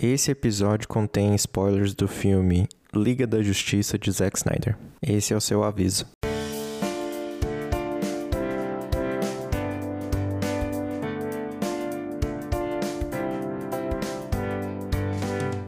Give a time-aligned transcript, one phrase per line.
[0.00, 4.78] Esse episódio contém spoilers do filme Liga da Justiça de Zack Snyder.
[5.02, 6.06] Esse é o seu aviso.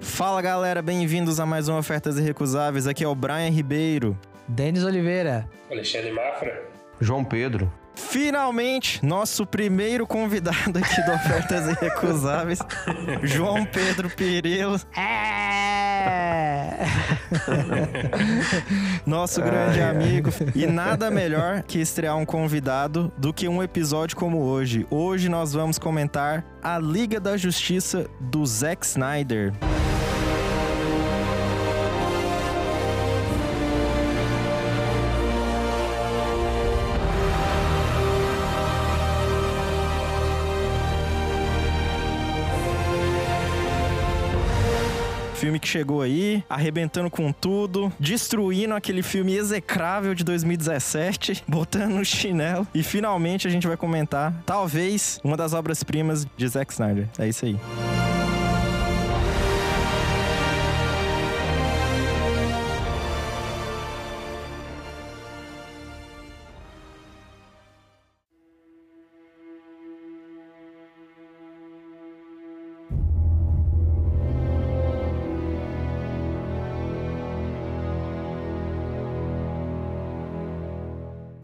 [0.00, 2.86] Fala galera, bem-vindos a mais um Ofertas Irrecusáveis.
[2.86, 4.16] Aqui é o Brian Ribeiro.
[4.46, 5.50] Denis Oliveira.
[5.68, 6.62] Alexandre Mafra.
[7.00, 7.79] João Pedro.
[7.94, 12.58] Finalmente, nosso primeiro convidado aqui do Ofertas Irrecusáveis,
[13.22, 14.80] João Pedro Pirelo.
[14.96, 15.60] É!
[19.06, 20.30] Nosso grande amigo.
[20.54, 24.86] E nada melhor que estrear um convidado do que um episódio como hoje.
[24.90, 29.52] Hoje nós vamos comentar a Liga da Justiça do Zack Snyder.
[45.60, 52.66] Que chegou aí, arrebentando com tudo, destruindo aquele filme execrável de 2017, botando no chinelo.
[52.74, 57.08] E finalmente a gente vai comentar, talvez, uma das obras-primas de Zack Snyder.
[57.18, 58.09] É isso aí.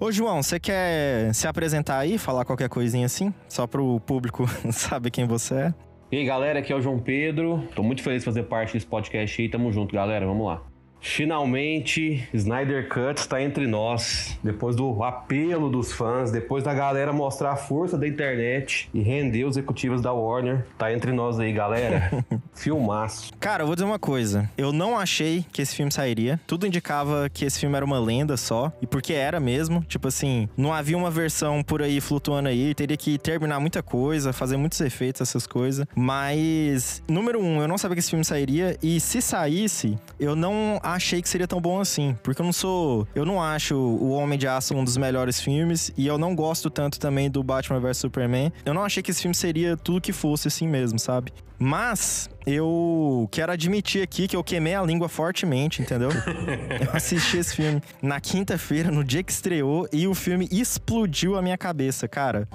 [0.06, 3.34] Ô, João, você quer se apresentar aí, falar qualquer coisinha assim?
[3.48, 5.74] Só pro público saber quem você é?
[6.12, 7.68] E aí, galera, aqui é o João Pedro.
[7.74, 9.48] Tô muito feliz de fazer parte desse podcast aí.
[9.48, 10.24] Tamo junto, galera.
[10.24, 10.62] Vamos lá.
[11.06, 14.36] Finalmente, Snyder Cut está entre nós.
[14.42, 19.44] Depois do apelo dos fãs, depois da galera mostrar a força da internet e render
[19.44, 22.24] os executivos da Warner, tá entre nós aí, galera.
[22.52, 23.32] Filmaço.
[23.38, 24.50] Cara, eu vou dizer uma coisa.
[24.58, 26.40] Eu não achei que esse filme sairia.
[26.46, 28.72] Tudo indicava que esse filme era uma lenda só.
[28.82, 29.82] E porque era mesmo.
[29.84, 32.74] Tipo assim, não havia uma versão por aí flutuando aí.
[32.74, 35.86] Teria que terminar muita coisa, fazer muitos efeitos, essas coisas.
[35.94, 38.76] Mas, número um, eu não sabia que esse filme sairia.
[38.82, 42.16] E se saísse, eu não achei que seria tão bom assim.
[42.22, 43.06] Porque eu não sou.
[43.14, 45.92] Eu não acho O Homem de Aço um dos melhores filmes.
[45.96, 48.52] E eu não gosto tanto também do Batman vs Superman.
[48.64, 51.32] Eu não achei que esse filme seria tudo que fosse assim mesmo, sabe?
[51.58, 56.10] Mas eu quero admitir aqui que eu queimei a língua fortemente, entendeu?
[56.84, 61.42] eu assisti esse filme na quinta-feira, no dia que estreou, e o filme explodiu a
[61.42, 62.46] minha cabeça, cara.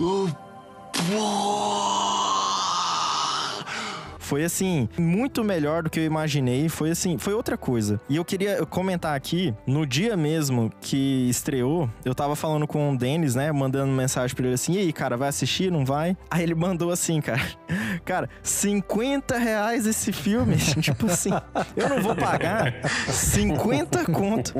[4.31, 6.69] Foi assim, muito melhor do que eu imaginei.
[6.69, 8.00] Foi assim, foi outra coisa.
[8.08, 12.97] E eu queria comentar aqui, no dia mesmo que estreou, eu tava falando com o
[12.97, 13.52] Denis, né?
[13.52, 15.70] Mandando mensagem pra ele assim: e aí, cara, vai assistir?
[15.70, 16.16] Não vai?
[16.30, 17.41] Aí ele mandou assim, cara.
[18.06, 20.56] Cara, 50 reais esse filme.
[20.81, 21.30] tipo assim,
[21.75, 22.74] eu não vou pagar
[23.09, 24.53] 50 conto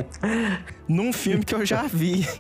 [0.87, 2.27] num filme que eu já vi.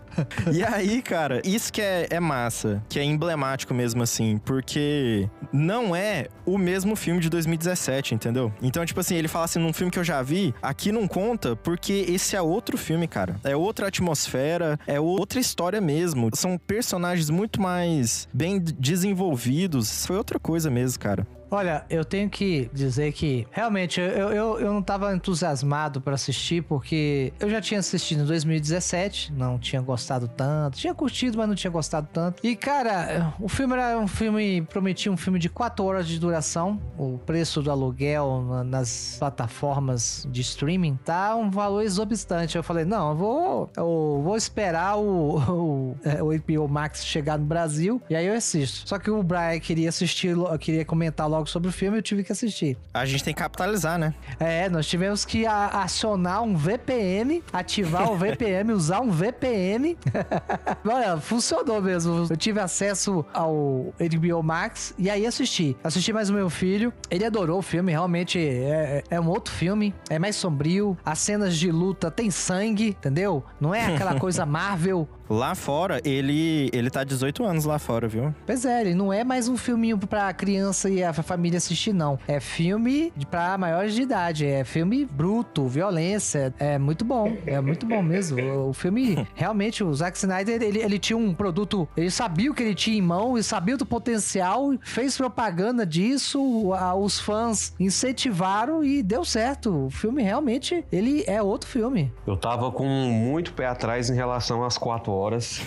[0.51, 5.95] E aí, cara, isso que é, é massa, que é emblemático mesmo assim, porque não
[5.95, 8.51] é o mesmo filme de 2017, entendeu?
[8.61, 11.55] Então, tipo assim, ele fala assim, num filme que eu já vi, aqui não conta,
[11.55, 13.39] porque esse é outro filme, cara.
[13.43, 16.29] É outra atmosfera, é outra história mesmo.
[16.33, 20.05] São personagens muito mais bem desenvolvidos.
[20.05, 21.25] Foi outra coisa mesmo, cara.
[21.53, 26.63] Olha, eu tenho que dizer que realmente eu, eu, eu não tava entusiasmado para assistir,
[26.63, 31.55] porque eu já tinha assistido em 2017, não tinha gostado tanto, tinha curtido, mas não
[31.55, 32.45] tinha gostado tanto.
[32.45, 36.79] E cara, o filme era um filme, prometia um filme de 4 horas de duração.
[36.97, 42.55] O preço do aluguel na, nas plataformas de streaming tá um valor exorbitante.
[42.55, 47.37] Eu falei, não, eu vou, eu vou esperar o, o, é, o HBO Max chegar
[47.37, 48.87] no Brasil e aí eu assisto.
[48.87, 52.31] Só que o Brian queria assistir, queria comentar logo sobre o filme, eu tive que
[52.31, 52.77] assistir.
[52.93, 54.13] A gente tem que capitalizar, né?
[54.39, 59.97] É, nós tivemos que acionar um VPN, ativar o VPN, usar um VPN.
[60.85, 62.27] Olha, funcionou mesmo.
[62.29, 65.75] Eu tive acesso ao HBO Max e aí assisti.
[65.83, 66.93] Assisti mais o meu filho.
[67.09, 69.93] Ele adorou o filme, realmente é, é um outro filme.
[70.09, 70.97] É mais sombrio.
[71.05, 73.43] As cenas de luta tem sangue, entendeu?
[73.59, 78.35] Não é aquela coisa Marvel Lá fora, ele ele tá 18 anos lá fora, viu?
[78.45, 82.19] Pois é, ele não é mais um filminho pra criança e a família assistir, não.
[82.27, 84.45] É filme pra maiores de idade.
[84.45, 86.53] É filme bruto, violência.
[86.59, 87.37] É muito bom.
[87.45, 88.67] É muito bom mesmo.
[88.67, 91.87] O filme, realmente, o Zack Snyder, ele, ele tinha um produto.
[91.95, 96.73] Ele sabia o que ele tinha em mão e sabia do potencial, fez propaganda disso.
[96.99, 99.85] Os fãs incentivaram e deu certo.
[99.85, 102.11] O filme realmente, ele é outro filme.
[102.27, 105.61] Eu tava com muito pé atrás em relação às quatro horas.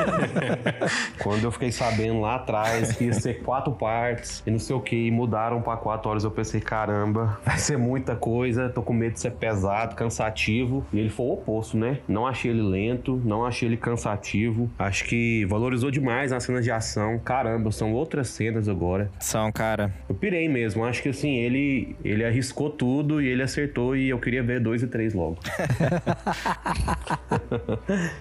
[1.22, 4.80] Quando eu fiquei sabendo lá atrás que ia ser quatro partes e não sei o
[4.80, 8.92] que, e mudaram pra quatro horas, eu pensei, caramba, vai ser muita coisa, tô com
[8.92, 10.84] medo de ser pesado, cansativo.
[10.92, 11.98] E ele foi o oposto, né?
[12.06, 14.70] Não achei ele lento, não achei ele cansativo.
[14.78, 17.18] Acho que valorizou demais nas cenas de ação.
[17.18, 19.10] Caramba, são outras cenas agora.
[19.18, 19.92] São, cara.
[20.08, 20.84] Eu pirei mesmo.
[20.84, 24.82] Acho que assim, ele, ele arriscou tudo e ele acertou e eu queria ver dois
[24.82, 25.38] e três logo.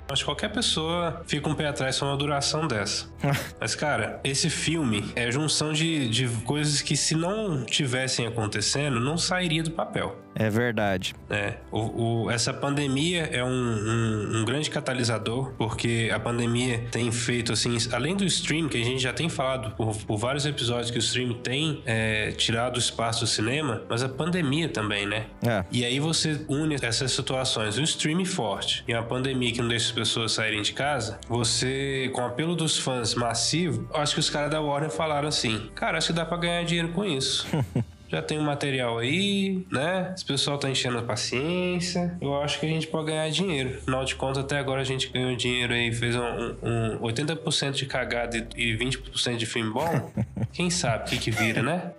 [0.09, 3.07] Acho que qualquer pessoa fica um pé atrás com uma duração dessa.
[3.59, 8.99] Mas, cara, esse filme é a junção de, de coisas que, se não tivessem acontecendo,
[8.99, 10.15] não sairia do papel.
[10.39, 11.13] É verdade.
[11.29, 17.11] É, o, o, essa pandemia é um, um, um, grande catalisador, porque a pandemia tem
[17.11, 20.89] feito, assim, além do stream, que a gente já tem falado por, por vários episódios
[20.89, 25.25] que o stream tem é, tirado o espaço do cinema, mas a pandemia também, né?
[25.45, 25.65] É.
[25.69, 29.87] E aí você une essas situações, o stream forte e a pandemia que não deixa
[29.87, 34.29] as pessoas saírem de casa, você, com o apelo dos fãs massivo, acho que os
[34.29, 37.45] caras da Warner falaram assim, cara, acho que dá pra ganhar dinheiro com isso.
[38.09, 40.11] já tem o um material aí, né?
[40.15, 42.17] Esse pessoal tá enchendo a paciência.
[42.19, 43.77] Eu acho que a gente pode ganhar dinheiro.
[43.77, 47.85] Afinal de contas, até agora a gente ganhou dinheiro aí, fez um, um 80% de
[47.85, 50.11] cagada e 20% de filme bom.
[50.51, 51.91] Quem sabe o que, que vira, né?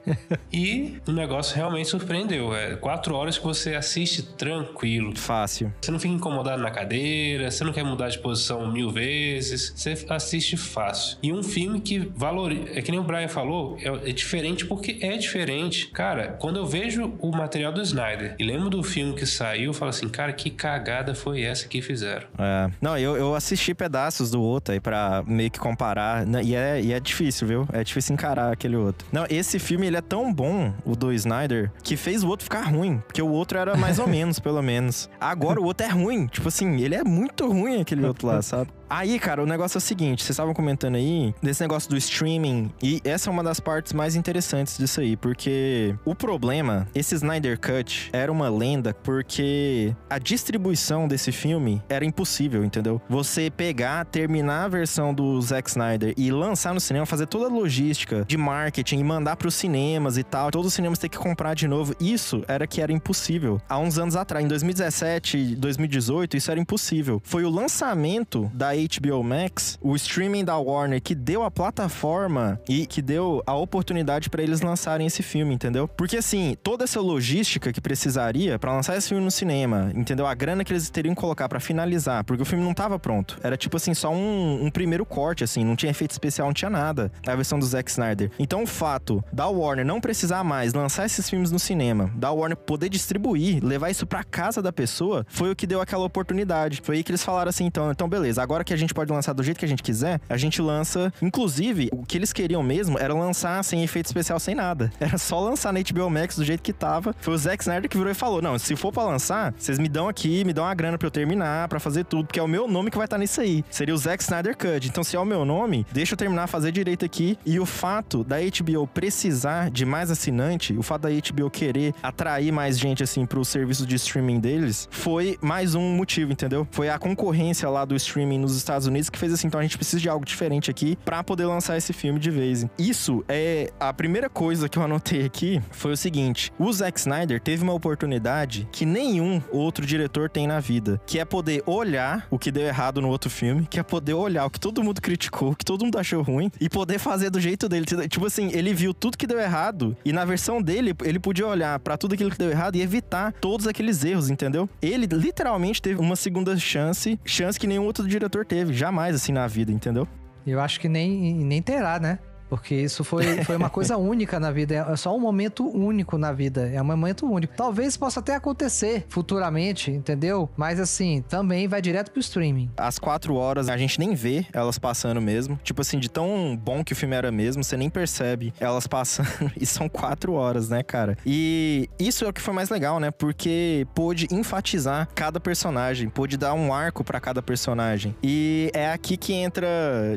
[0.53, 2.55] E o negócio realmente surpreendeu.
[2.55, 5.17] É quatro horas que você assiste tranquilo.
[5.17, 5.73] Fácil.
[5.81, 10.05] Você não fica incomodado na cadeira, você não quer mudar de posição mil vezes, você
[10.09, 11.19] assiste fácil.
[11.23, 12.71] E um filme que valoriza.
[12.75, 16.65] É que nem o Brian falou, é, é diferente porque é diferente Cara, quando eu
[16.65, 20.33] vejo o material do Snyder e lembro do filme que saiu, eu falo assim, cara,
[20.33, 22.27] que cagada foi essa que fizeram?
[22.39, 22.71] É.
[22.81, 26.25] Não, eu, eu assisti pedaços do outro aí pra meio que comparar.
[26.25, 27.69] Né, e é, e é difícil, viu?
[27.71, 29.07] É difícil encarar aquele outro.
[29.13, 32.63] Não, esse filme ele é tão bom, o do Snyder, que fez o outro ficar
[32.63, 33.03] ruim.
[33.07, 35.11] Porque o outro era mais ou menos, pelo menos.
[35.21, 36.27] Agora o outro é ruim.
[36.29, 38.71] Tipo assim, ele é muito ruim aquele outro lá, sabe?
[38.91, 42.73] Aí, cara, o negócio é o seguinte: vocês estavam comentando aí desse negócio do streaming,
[42.83, 47.57] e essa é uma das partes mais interessantes disso aí, porque o problema, esse Snyder
[47.61, 53.01] Cut era uma lenda porque a distribuição desse filme era impossível, entendeu?
[53.09, 57.49] Você pegar, terminar a versão do Zack Snyder e lançar no cinema, fazer toda a
[57.49, 61.19] logística de marketing e mandar para os cinemas e tal, todos os cinemas ter que
[61.19, 63.63] comprar de novo, isso era que era impossível.
[63.69, 67.23] Há uns anos atrás, em 2017, 2018, isso era impossível.
[67.25, 72.87] Foi o lançamento da HBO Max, o streaming da Warner que deu a plataforma e
[72.87, 75.89] que deu a oportunidade para eles lançarem esse filme, entendeu?
[75.89, 80.27] Porque assim, toda essa logística que precisaria para lançar esse filme no cinema, entendeu?
[80.27, 83.39] A grana que eles teriam que colocar para finalizar, porque o filme não tava pronto.
[83.43, 86.71] Era tipo assim, só um, um primeiro corte, assim, não tinha efeito especial, não tinha
[86.71, 87.11] nada.
[87.27, 88.31] A versão do Zack Snyder.
[88.39, 92.57] Então o fato da Warner não precisar mais lançar esses filmes no cinema, da Warner
[92.57, 96.81] poder distribuir, levar isso para casa da pessoa, foi o que deu aquela oportunidade.
[96.83, 99.33] Foi aí que eles falaram assim, então, então beleza, agora que a gente pode lançar
[99.33, 101.13] do jeito que a gente quiser, a gente lança.
[101.21, 104.93] Inclusive, o que eles queriam mesmo era lançar sem efeito especial, sem nada.
[105.01, 107.13] Era só lançar na HBO Max do jeito que tava.
[107.21, 109.89] Foi o Zack Snyder que virou e falou: Não, se for pra lançar, vocês me
[109.89, 112.47] dão aqui, me dão uma grana pra eu terminar, pra fazer tudo, porque é o
[112.47, 113.65] meu nome que vai estar tá nisso aí.
[113.71, 114.87] Seria o Zack Snyder Cut.
[114.87, 117.37] Então, se é o meu nome, deixa eu terminar, fazer direito aqui.
[117.45, 122.53] E o fato da HBO precisar de mais assinante, o fato da HBO querer atrair
[122.53, 126.69] mais gente, assim, pro serviço de streaming deles, foi mais um motivo, entendeu?
[126.71, 129.77] Foi a concorrência lá do streaming nos Estados Unidos que fez assim, então a gente
[129.77, 132.67] precisa de algo diferente aqui para poder lançar esse filme de vez.
[132.79, 137.41] Isso é a primeira coisa que eu anotei aqui foi o seguinte: o Zack Snyder
[137.41, 142.39] teve uma oportunidade que nenhum outro diretor tem na vida, que é poder olhar o
[142.39, 145.51] que deu errado no outro filme, que é poder olhar o que todo mundo criticou,
[145.53, 147.87] o que todo mundo achou ruim e poder fazer do jeito dele.
[148.09, 151.79] Tipo assim, ele viu tudo que deu errado e na versão dele ele podia olhar
[151.79, 154.69] para tudo aquilo que deu errado e evitar todos aqueles erros, entendeu?
[154.81, 159.47] Ele literalmente teve uma segunda chance, chance que nenhum outro diretor teve, jamais assim na
[159.47, 160.09] vida, entendeu?
[160.45, 162.19] Eu acho que nem, nem terá, né?
[162.51, 164.75] Porque isso foi, foi uma coisa única na vida.
[164.75, 166.69] É só um momento único na vida.
[166.69, 167.55] É um momento único.
[167.57, 170.51] Talvez possa até acontecer futuramente, entendeu?
[170.57, 172.69] Mas assim, também vai direto pro streaming.
[172.77, 175.59] As quatro horas a gente nem vê elas passando mesmo.
[175.63, 179.31] Tipo assim, de tão bom que o filme era mesmo, você nem percebe elas passando.
[179.59, 181.17] e são quatro horas, né, cara?
[181.25, 183.13] E isso é o que foi mais legal, né?
[183.13, 188.17] Porque pôde enfatizar cada personagem, pôde dar um arco para cada personagem.
[188.23, 189.69] E é aqui que entra,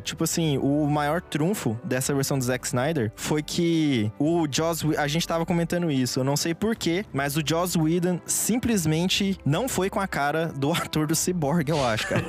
[0.03, 4.83] tipo assim, o maior trunfo dessa versão versão do Zack Snyder foi que o Joss...
[4.97, 9.67] A gente tava comentando isso, eu não sei porquê, mas o Joss Whedon simplesmente não
[9.67, 12.23] foi com a cara do ator do Cyborg, eu acho, cara.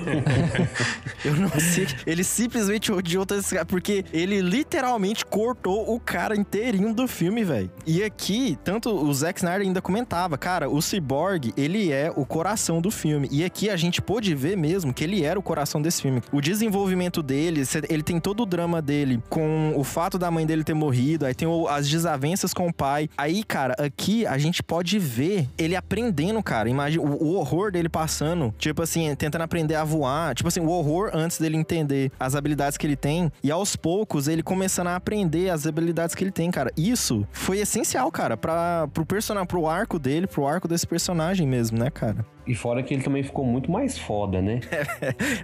[1.25, 1.87] eu não sei.
[2.07, 7.71] Ele simplesmente odiou esse cara, porque ele literalmente cortou o cara inteirinho do filme, velho.
[7.87, 12.81] E aqui, tanto o Zack Snyder ainda comentava, cara, o Cyborg, ele é o coração
[12.81, 13.29] do filme.
[13.31, 16.21] E aqui a gente pôde ver mesmo que ele era o coração desse filme.
[16.33, 20.65] O desenvolvimento dele, ele tem todo o drama dele com o fato da mãe dele
[20.65, 23.09] ter morrido, aí tem o- as desavenças com o pai.
[23.17, 26.69] Aí, cara, aqui a gente pode ver ele aprendendo, cara.
[26.69, 30.35] Imagina o, o horror dele passando, tipo assim, tentando aprender a voar.
[30.35, 33.31] Tipo assim, o horror antes dele entender as habilidades que ele tem.
[33.43, 36.73] E aos poucos ele começando a aprender as habilidades que ele tem, cara.
[36.77, 41.79] Isso foi essencial, cara, para pro personagem, pro arco dele, pro arco desse personagem mesmo,
[41.79, 42.25] né, cara?
[42.47, 44.61] E fora que ele também ficou muito mais foda, né?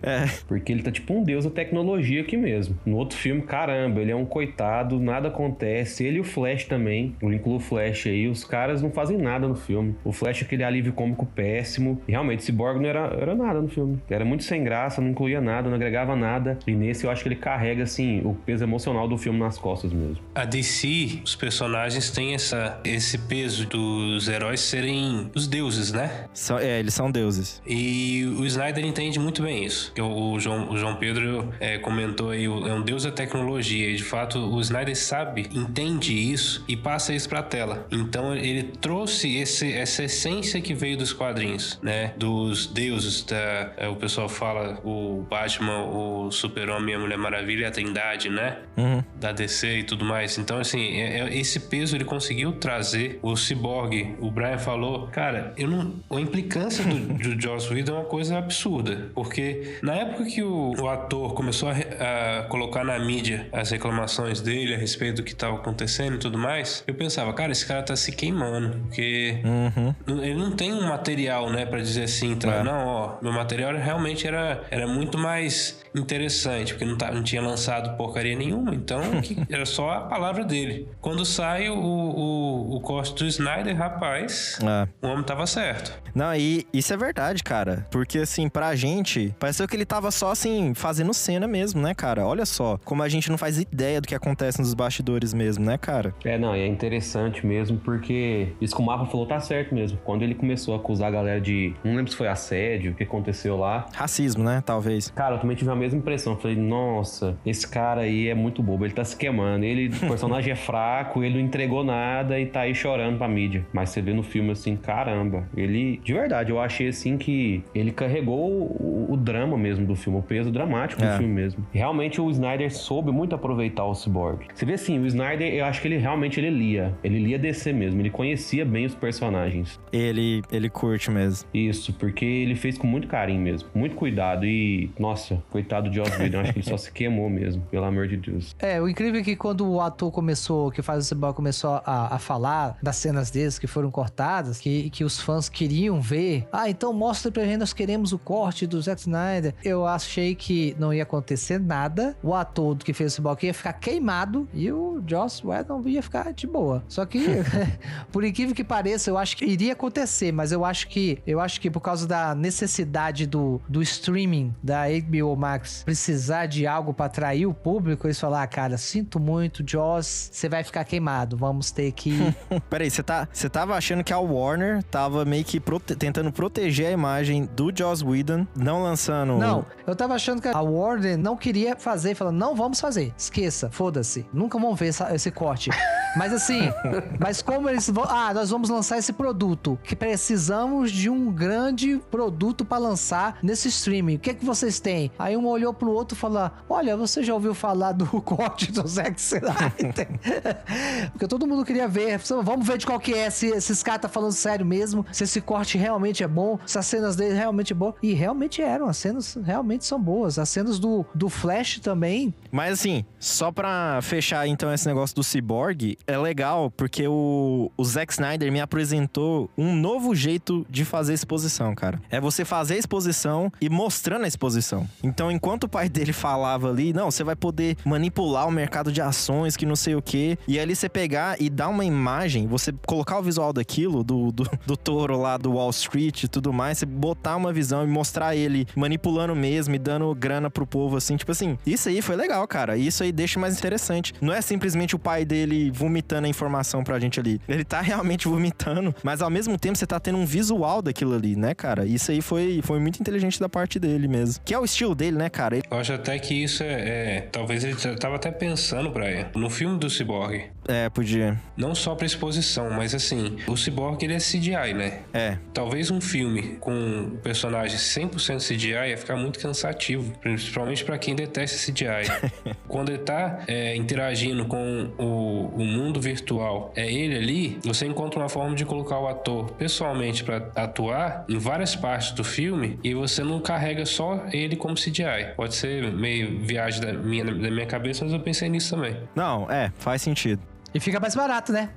[0.02, 0.26] É.
[0.46, 2.78] Porque ele tá tipo um deus da tecnologia aqui mesmo.
[2.86, 6.04] No outro filme, caramba, ele é um coitado, nada acontece.
[6.04, 7.14] Ele e o Flash também.
[7.20, 8.28] Eu incluo o Flash aí.
[8.28, 9.94] Os caras não fazem nada no filme.
[10.04, 12.00] O Flash é aquele alívio cômico péssimo.
[12.06, 13.98] E realmente, Cyborg não era, era nada no filme.
[14.08, 16.58] Era muito sem graça, não incluía nada, não agregava nada.
[16.66, 19.92] E nesse eu acho que ele carrega, assim, o peso emocional do filme nas costas
[19.92, 20.18] mesmo.
[20.34, 26.26] A DC, os personagens têm essa, esse peso dos heróis serem os deuses, né?
[26.32, 27.60] São, é, eles são deuses.
[27.66, 29.92] E o Snyder entende muito bem isso.
[29.98, 33.90] O, o João, o João Pedro é, comentou aí, o- é um deus da tecnologia.
[33.90, 37.86] E de fato, o Snyder sabe, entende isso e passa isso pra tela.
[37.90, 42.12] Então ele trouxe esse, essa essência que veio dos quadrinhos, né?
[42.16, 47.70] Dos deuses, da, é, o pessoal fala o Batman, o Super-Homem a Mulher Maravilha, a
[47.70, 48.58] Trindade, né?
[48.76, 49.02] Uhum.
[49.20, 50.38] da DC e tudo mais.
[50.38, 53.18] Então, assim, é- é- esse peso ele conseguiu trazer.
[53.22, 55.94] O Cyborg, o Brian falou, cara, eu não.
[56.10, 59.10] A implicância do, do Joss Whedon é uma coisa absurda.
[59.14, 64.40] Porque na época que o, o ator começou a, a colocar na mídia as reclamações
[64.40, 67.82] dele a respeito do que estava acontecendo e tudo mais, eu pensava, cara, esse cara
[67.82, 68.78] tá se queimando.
[68.86, 69.94] Porque Uhum.
[70.22, 72.56] ele não tem um material, né, pra dizer assim, tá?
[72.56, 72.62] É.
[72.62, 77.42] Não, ó, meu material realmente era, era muito mais interessante, porque não, tá, não tinha
[77.42, 79.00] lançado porcaria nenhuma, então
[79.50, 80.88] era só a palavra dele.
[81.00, 84.88] Quando sai o, o, o corte do Snyder, rapaz, É.
[85.06, 85.92] o homem tava certo.
[86.14, 87.86] Não, e isso é verdade, cara.
[87.90, 92.26] Porque, assim, pra gente, pareceu que ele tava só, assim, fazendo cena mesmo, né, cara?
[92.26, 95.76] Olha só, como a gente não faz ideia do que acontece nos bastidores mesmo, né,
[95.78, 96.14] cara?
[96.24, 99.98] É, não, e é interessante mesmo, porque isso que o Mapa falou tá certo mesmo.
[100.04, 101.74] Quando ele começou a acusar a galera de.
[101.84, 103.86] Não lembro se foi assédio, o que aconteceu lá.
[103.92, 104.62] Racismo, né?
[104.64, 105.10] Talvez.
[105.10, 106.36] Cara, eu também tive a mesma impressão.
[106.36, 109.64] Falei, nossa, esse cara aí é muito bobo, ele tá se queimando.
[109.64, 113.66] Ele, o personagem é fraco, ele não entregou nada e tá aí chorando pra mídia.
[113.72, 115.98] Mas você vê no filme assim, caramba, ele.
[116.04, 120.22] De verdade, eu achei assim que ele carregou o, o drama mesmo do filme, o
[120.22, 121.12] peso dramático É.
[121.12, 121.66] do filme mesmo.
[121.72, 124.46] Realmente o Snyder soube muito aproveitar o Cyborg.
[124.54, 126.94] Você vê assim, o Snyder, eu acho que ele realmente ele lia.
[127.02, 129.78] Ele lia DC mesmo, ele conhecia bem os personagens.
[129.92, 131.48] Ele, ele curte mesmo.
[131.52, 136.16] Isso, porque ele fez com muito carinho mesmo, muito cuidado e, nossa, coitado de Joss
[136.20, 138.54] Whedon, acho que ele só se queimou mesmo, pelo amor de Deus.
[138.58, 142.14] É, o incrível é que quando o ator começou, que faz o Cyborg começou a,
[142.14, 146.46] a falar das cenas deles que foram cortadas, que, que os fãs queriam ver.
[146.52, 149.54] Ah, então mostra pra gente, nós queremos o corte do Zack Snyder.
[149.64, 152.16] Eu achei que não ia acontecer nada.
[152.22, 156.32] O ator que fez o Cyborg ia ficar queimado e o Joss Whedon ia ficar
[156.32, 156.82] de boa.
[156.88, 157.24] Só que,
[158.12, 161.60] por incrível que pareça, eu acho que iria acontecer, mas eu acho que eu acho
[161.60, 167.06] que por causa da necessidade do, do streaming da HBO Max precisar de algo pra
[167.06, 171.70] atrair o público, eles falaram, ah, cara, sinto muito, Joss, você vai ficar queimado, vamos
[171.70, 172.18] ter que
[172.68, 176.86] Peraí, você tá, você tava achando que a Warner tava meio que prote- tentando proteger
[176.88, 179.36] a imagem do Joss Whedon, não lançando...
[179.36, 183.70] Não, eu tava achando que a Warner não queria fazer, falando, não vamos fazer, esqueça,
[183.70, 185.70] foda-se, nunca vão ver essa- esse corte.
[186.16, 186.72] Mas assim,
[187.18, 192.00] mas como eles vão, ah, nós vamos lançar esse produto, que precisamos de um grande
[192.10, 195.10] produto pra lançar nesse streaming, o que é que vocês têm?
[195.18, 198.86] Aí um olhou pro outro e falou, olha, você já ouviu falar do corte do
[198.86, 200.08] Zack Snyder?
[201.12, 204.08] Porque todo mundo queria ver, vamos ver de qual que é, se esses caras tá
[204.08, 207.76] falando sério mesmo, se esse corte realmente é bom, se as cenas dele realmente é
[207.76, 207.94] bom.
[208.02, 210.38] E realmente eram, as cenas realmente são boas.
[210.38, 212.34] As cenas do, do Flash também.
[212.50, 217.84] Mas assim, só pra fechar então esse negócio do Cyborg, é legal porque o, o
[217.84, 222.00] Zack Snyder me apresentou um novo jeito de fazer exposição, cara.
[222.10, 224.88] É você fazer a exposição e mostrando a exposição.
[225.02, 229.00] Então, enquanto o pai dele falava ali, não, você vai poder manipular o mercado de
[229.00, 230.38] ações, que não sei o quê.
[230.46, 234.50] E ali você pegar e dar uma imagem, você colocar o visual daquilo, do, do,
[234.66, 238.34] do touro lá do Wall Street e tudo mais, você botar uma visão e mostrar
[238.34, 242.46] ele manipulando mesmo e dando grana pro povo, assim, tipo assim, isso aí foi legal,
[242.48, 242.76] cara.
[242.76, 244.12] Isso aí deixa mais interessante.
[244.20, 245.89] Não é simplesmente o pai dele vomitando
[246.26, 247.40] a informação pra gente ali.
[247.48, 251.36] Ele tá realmente vomitando, mas ao mesmo tempo você tá tendo um visual daquilo ali,
[251.36, 251.84] né, cara?
[251.84, 254.42] Isso aí foi, foi muito inteligente da parte dele mesmo.
[254.44, 255.56] Que é o estilo dele, né, cara?
[255.56, 255.64] Ele...
[255.70, 257.16] Eu acho até que isso é.
[257.16, 260.44] é talvez ele tava até pensando, Brian, no filme do Cyborg.
[260.68, 261.40] É, podia.
[261.56, 265.00] Não só pra exposição, mas assim, o Cyborg ele é CGI, né?
[265.12, 265.38] É.
[265.52, 271.14] Talvez um filme com um personagem 100% CGI ia ficar muito cansativo, principalmente para quem
[271.14, 272.10] detesta CGI.
[272.68, 278.20] Quando ele tá é, interagindo com o, o, mundo virtual, é ele ali, você encontra
[278.20, 282.94] uma forma de colocar o ator pessoalmente para atuar em várias partes do filme e
[282.94, 285.34] você não carrega só ele como CGI.
[285.36, 288.96] Pode ser meio viagem da minha, da minha cabeça, mas eu pensei nisso também.
[289.14, 290.40] Não, é, faz sentido.
[290.74, 291.70] E fica mais barato, né?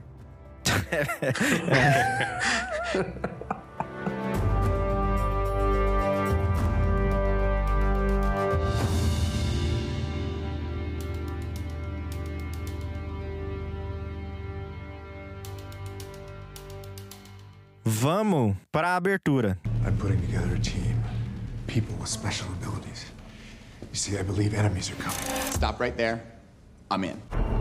[1.69, 2.13] é.
[17.85, 19.57] Vamos para a abertura.
[19.85, 21.01] I'm putting together a team.
[21.67, 23.05] People with special abilities.
[23.91, 25.19] You see, I believe enemies are coming.
[25.51, 26.21] Stop right there.
[26.91, 27.52] I'm in.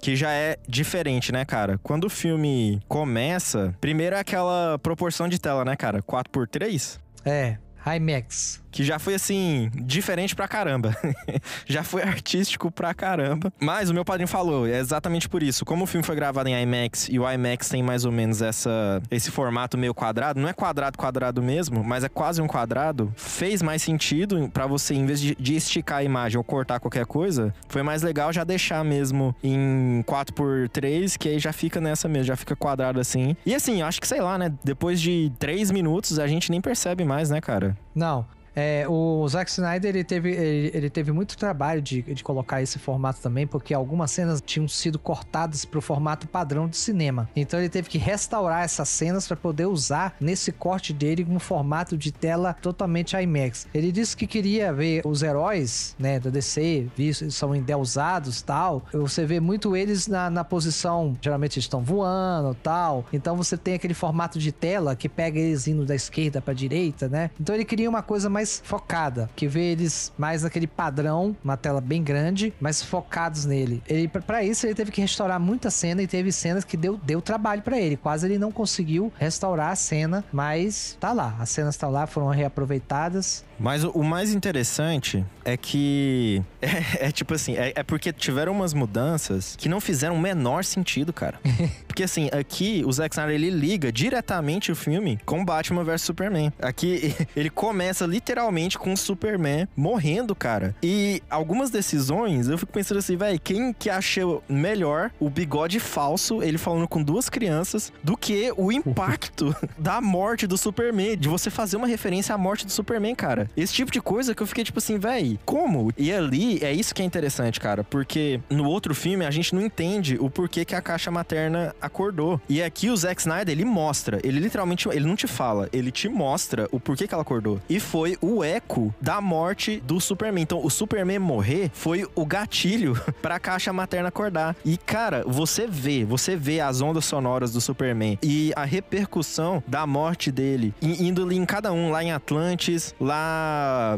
[0.00, 1.78] Que já é diferente, né, cara?
[1.82, 6.02] Quando o filme começa, primeiro é aquela proporção de tela, né, cara?
[6.02, 6.98] 4x3?
[7.24, 10.96] É, IMAX que já foi assim, diferente pra caramba.
[11.66, 13.52] já foi artístico pra caramba.
[13.60, 15.64] Mas o meu padrinho falou, é exatamente por isso.
[15.64, 19.02] Como o filme foi gravado em IMAX e o IMAX tem mais ou menos essa,
[19.10, 23.62] esse formato meio quadrado, não é quadrado quadrado mesmo, mas é quase um quadrado, fez
[23.62, 27.54] mais sentido para você, em vez de, de, esticar a imagem ou cortar qualquer coisa,
[27.68, 32.36] foi mais legal já deixar mesmo em 4x3, que aí já fica nessa mesmo, já
[32.36, 33.36] fica quadrado assim.
[33.44, 34.52] E assim, acho que sei lá, né?
[34.64, 37.76] Depois de 3 minutos a gente nem percebe mais, né, cara?
[37.94, 38.26] Não.
[38.54, 42.78] É, o Zack Snyder ele teve, ele, ele, teve muito trabalho de, de colocar esse
[42.78, 47.28] formato também, porque algumas cenas tinham sido cortadas para o formato padrão de cinema.
[47.34, 51.96] Então ele teve que restaurar essas cenas para poder usar nesse corte dele um formato
[51.96, 53.66] de tela totalmente IMAX.
[53.72, 58.84] Ele disse que queria ver os heróis, né, da DC, visto, são endeusados tal.
[58.92, 63.04] Você vê muito eles na, na posição, geralmente estão voando tal.
[63.12, 67.08] Então você tem aquele formato de tela que pega eles indo da esquerda para direita,
[67.08, 67.30] né?
[67.40, 71.58] Então ele queria uma coisa mais mais focada, que vê eles mais naquele padrão, uma
[71.58, 73.82] tela bem grande, mas focados nele.
[73.86, 77.20] Ele para isso ele teve que restaurar muita cena e teve cenas que deu, deu
[77.20, 77.98] trabalho para ele.
[77.98, 81.36] Quase ele não conseguiu restaurar a cena, mas tá lá.
[81.38, 83.44] As cenas estão lá, foram reaproveitadas.
[83.60, 86.42] Mas o, o mais interessante é que.
[86.70, 90.62] É, é tipo assim, é, é, porque tiveram umas mudanças que não fizeram o menor
[90.62, 91.40] sentido, cara.
[91.88, 96.52] porque assim, aqui o Zack Snyder ele liga diretamente o filme com Batman vs Superman.
[96.60, 100.76] Aqui ele começa literalmente com o Superman morrendo, cara.
[100.82, 106.42] E algumas decisões eu fico pensando assim, velho, quem que achou melhor o bigode falso,
[106.42, 111.50] ele falando com duas crianças, do que o impacto da morte do Superman, de você
[111.50, 113.49] fazer uma referência à morte do Superman, cara.
[113.56, 115.92] Esse tipo de coisa que eu fiquei tipo assim, velho, como?
[115.96, 119.62] E ali é isso que é interessante, cara, porque no outro filme a gente não
[119.62, 122.40] entende o porquê que a caixa materna acordou.
[122.48, 126.08] E aqui o Zack Snyder, ele mostra, ele literalmente, ele não te fala, ele te
[126.08, 127.60] mostra o porquê que ela acordou.
[127.68, 130.42] E foi o eco da morte do Superman.
[130.42, 134.56] Então, o Superman morrer foi o gatilho pra caixa materna acordar.
[134.64, 139.86] E, cara, você vê, você vê as ondas sonoras do Superman e a repercussão da
[139.86, 143.39] morte dele, indo em cada um, lá em Atlantis, lá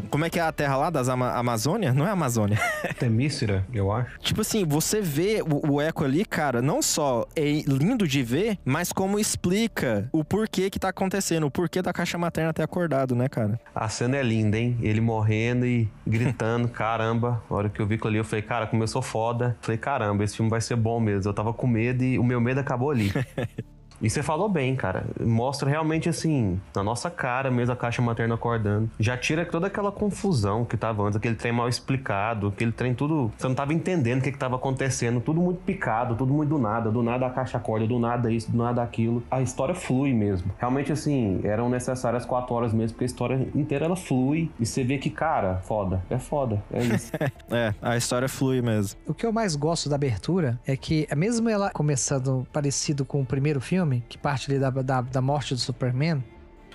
[0.09, 1.93] como é que é a terra lá das Ama Amazônia?
[1.93, 2.59] Não é Amazônia.
[2.99, 4.19] Temícera, eu acho.
[4.19, 8.57] Tipo assim, você vê o, o, eco ali, cara, não só é lindo de ver,
[8.65, 13.15] mas como explica o porquê que tá acontecendo, o porquê da caixa materna ter acordado,
[13.15, 13.59] né, cara?
[13.73, 14.77] A cena é linda, hein?
[14.81, 17.43] Ele morrendo e gritando, caramba.
[17.49, 19.57] A hora que eu vi aquilo ali, eu falei, cara, começou foda.
[19.61, 21.29] Falei, caramba, esse filme vai ser bom mesmo.
[21.29, 23.11] Eu tava com medo e o meu medo acabou ali.
[24.03, 25.05] E você falou bem, cara.
[25.21, 28.89] Mostra realmente assim, na nossa cara mesmo a caixa materna acordando.
[28.99, 33.31] Já tira toda aquela confusão que tava antes, aquele trem mal explicado, aquele trem tudo.
[33.37, 36.59] Você não tava entendendo o que, que tava acontecendo, tudo muito picado, tudo muito do
[36.59, 36.91] nada.
[36.91, 39.23] Do nada a caixa acorda, do nada isso, do nada aquilo.
[39.31, 40.51] A história flui mesmo.
[40.59, 44.51] Realmente, assim, eram necessárias quatro horas mesmo, porque a história inteira ela flui.
[44.59, 46.03] E você vê que, cara, foda.
[46.09, 46.61] É foda.
[46.71, 47.11] É isso.
[47.51, 48.99] É, a história flui mesmo.
[49.05, 53.25] O que eu mais gosto da abertura é que, mesmo ela começando parecido com o
[53.25, 56.23] primeiro filme, que parte ali da, da, da morte do Superman,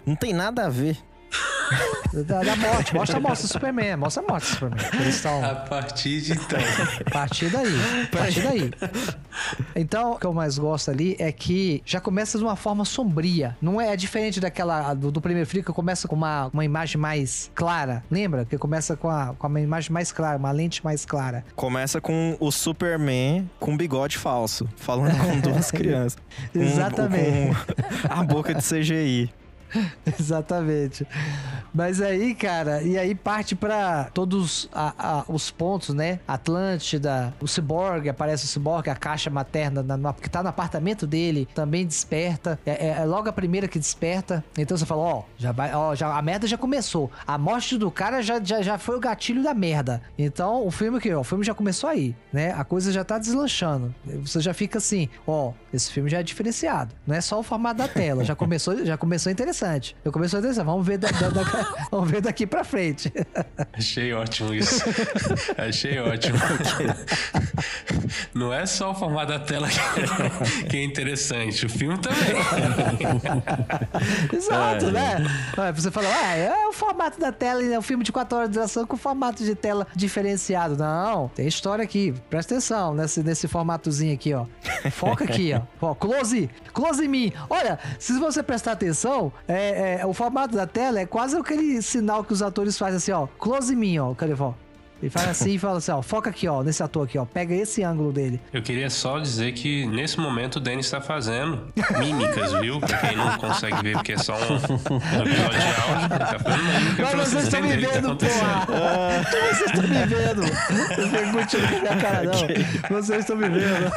[0.07, 0.97] Não tem nada a ver.
[2.27, 4.87] Da, da morte, mostra a morte do Superman, mostra a morte do Superman.
[4.95, 5.45] Eles estão.
[5.45, 6.59] A partir de então.
[7.07, 7.75] A partir daí.
[8.05, 8.71] A partir daí.
[9.77, 13.57] Então, o que eu mais gosto ali é que já começa de uma forma sombria.
[13.61, 16.99] Não é, é diferente daquela do, do primeiro filme que começa com uma, uma imagem
[17.01, 18.03] mais clara.
[18.11, 18.45] Lembra?
[18.45, 21.45] Que começa com, a, com uma imagem mais clara, uma lente mais clara.
[21.55, 26.19] Começa com o Superman com bigode falso, falando com duas crianças.
[26.53, 27.55] Com- Exatamente.
[28.07, 29.31] Com a boca de CGI.
[30.19, 31.07] Exatamente.
[31.75, 36.21] Mas aí, cara, e aí parte pra todos a- a- os pontos, né?
[36.27, 41.07] Atlântida, o Cyborg, aparece o Cyborg, a caixa materna, na, na- que tá no apartamento
[41.07, 42.59] dele, também desperta.
[42.65, 44.45] É, é- é logo a primeira que desperta.
[44.57, 47.11] Então você fala, ó, já vai, ó, a merda já começou.
[47.27, 50.03] A morte do cara já, já, já foi o gatilho da merda.
[50.19, 52.53] Então o filme que, ó, o filme já começou aí, né?
[52.57, 53.95] A coisa já tá deslanchando.
[54.23, 56.95] Você já fica assim, ó, esse filme já é diferenciado.
[57.07, 59.58] Não é só o formato da tela, já começou, já começou interessante.
[60.05, 60.65] Já começou interessante.
[60.67, 63.13] Vamos ver, da- da- da- vamos ver daqui pra frente.
[63.73, 64.83] Achei ótimo isso.
[65.59, 66.39] Achei ótimo.
[68.35, 72.19] Não é só o formato da tela que- que é interessante, o filme também.
[74.33, 75.17] Exato, né?
[75.57, 78.49] Ué, Você fala, ah, é o formato da tela, é um filme de 4 horas
[78.51, 80.77] de duração com formato de tela diferenciado.
[80.77, 82.15] Não, tem história aqui.
[82.31, 84.47] Presta atenção nesse, nesse formatozinho aqui, ó.
[84.91, 85.63] Foca aqui, ó.
[85.89, 85.95] ó.
[85.95, 87.33] Close, close em mim.
[87.51, 92.23] Olha, se você prestar atenção, é, é, o formato da tela é quase aquele sinal
[92.23, 93.27] que os atores fazem assim, ó.
[93.39, 94.15] Close em mim, ó.
[94.15, 94.53] Cadê, ó?
[95.01, 97.25] Ele faz assim e fala assim, ó, foca aqui, ó, nesse ator aqui, ó.
[97.25, 98.41] Pega esse ângulo dele.
[98.53, 101.69] Eu queria só dizer que nesse momento o Denis está fazendo
[102.01, 102.81] mímicas, viu?
[102.81, 104.43] Pra quem não consegue ver, porque é só um, um
[105.23, 106.09] episódio de áudio.
[106.11, 108.67] Ele tá fazendo mímica pra Mas vocês estão me tá vendo, acontecendo.
[108.67, 109.23] porra!
[109.31, 110.43] Vocês estão me vendo!
[110.99, 112.33] Não foi muito com a minha cara, não.
[112.99, 113.93] Vocês estão me vendo.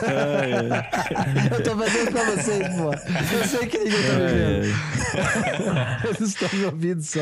[1.56, 2.94] Eu tô fazendo pra vocês, pô.
[3.36, 4.68] Eu sei que ninguém tá me vendo.
[6.10, 7.20] Eles estão me ouvindo só.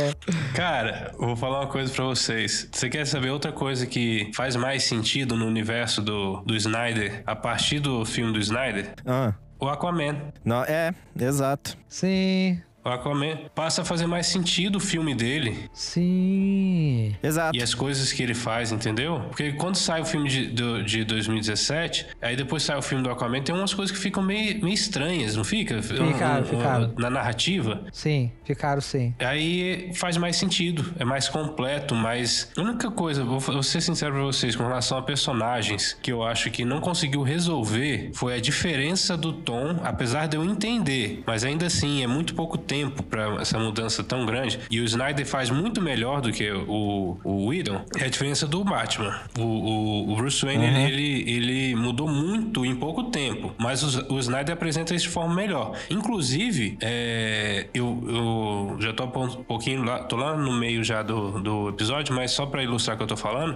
[0.53, 2.67] Cara, eu vou falar uma coisa pra vocês.
[2.71, 7.35] Você quer saber outra coisa que faz mais sentido no universo do, do Snyder a
[7.35, 8.93] partir do filme do Snyder?
[9.05, 10.31] Ah, O Aquaman.
[10.43, 11.77] não, é, exato.
[11.87, 17.15] Sim, O Aquaman passa a fazer mais sentido o filme dele sim.
[17.21, 17.57] Exato.
[17.57, 19.21] e as coisas que ele faz, entendeu?
[19.29, 23.09] Porque quando sai o filme de, do- de 2017, aí depois sai o filme do
[23.09, 25.81] Aquaman, tem umas coisas que ficam meio, meio estranhas, não fica?
[25.81, 26.93] Ficaram, ficaram.
[26.97, 27.83] Na narrativa.
[27.91, 29.13] Sim, ficaram sim.
[29.19, 34.13] Aí faz mais sentido, é mais completo, mas a única coisa, vou, vou ser sincero
[34.13, 38.39] pra vocês, com relação a personagens que eu acho que não conseguiu resolver foi a
[38.39, 43.35] diferença do tom, apesar de eu entender, mas ainda assim é muito pouco tempo pra
[43.41, 44.59] essa mudança tão grande.
[44.69, 48.63] E o Snyder faz muito melhor do que o, o Whedon, é a diferença do
[48.63, 49.19] Batman.
[49.37, 54.13] O, o- o Bruce Wayne, ele, ele, ele mudou muito em pouco tempo, mas o,
[54.13, 55.75] o Snyder apresenta isso de forma melhor.
[55.89, 61.39] Inclusive, é, eu, eu já tô um pouquinho lá, tô lá no meio já do,
[61.39, 63.55] do episódio, mas só pra ilustrar o que eu tô falando.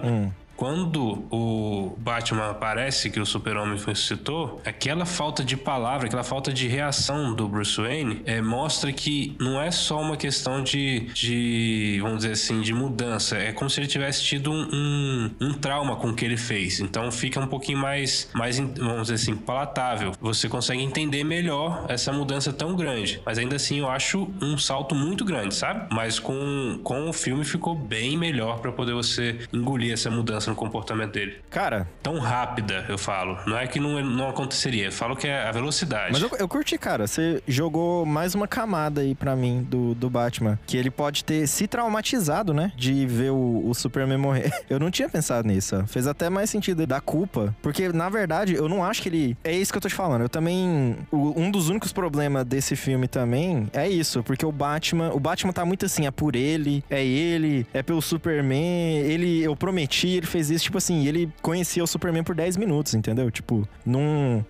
[0.56, 6.68] Quando o Batman aparece, que o super-homem ressuscitou, aquela falta de palavra, aquela falta de
[6.68, 12.18] reação do Bruce Wayne é, mostra que não é só uma questão de, de, vamos
[12.18, 13.36] dizer assim, de mudança.
[13.36, 16.80] É como se ele tivesse tido um, um, um trauma com o que ele fez.
[16.80, 20.12] Então fica um pouquinho mais, mais, vamos dizer assim, palatável.
[20.20, 23.20] Você consegue entender melhor essa mudança tão grande.
[23.24, 25.88] Mas ainda assim, eu acho um salto muito grande, sabe?
[25.92, 30.56] Mas com, com o filme ficou bem melhor pra poder você engolir essa mudança no
[30.56, 31.38] comportamento dele.
[31.50, 33.38] Cara, Tão rápida, eu falo.
[33.46, 34.86] Não é que não, não aconteceria.
[34.86, 36.12] Eu falo que é a velocidade.
[36.12, 37.06] mas eu, eu curti, cara.
[37.06, 40.58] Você jogou mais uma camada aí pra mim do, do Batman.
[40.66, 42.72] Que ele pode ter se traumatizado, né?
[42.76, 44.50] De ver o, o Superman morrer.
[44.68, 45.76] Eu não tinha pensado nisso.
[45.76, 45.86] ó.
[45.86, 47.54] Fez até mais sentido da culpa.
[47.62, 49.36] Porque, na verdade, eu não acho que ele.
[49.44, 50.22] É isso que eu tô te falando.
[50.22, 50.96] Eu também.
[51.10, 54.22] o- um dos únicos problemas desse filme também é isso.
[54.22, 55.10] Porque o Batman.
[55.12, 58.98] O Batman tá muito assim, é por ele, é ele, é pelo Superman.
[58.98, 59.42] Ele.
[59.42, 60.64] Eu prometi, ele fez isso.
[60.64, 63.30] Tipo assim, ele conhecia o Superman por 10 minutos, entendeu?
[63.30, 64.44] Tipo, não.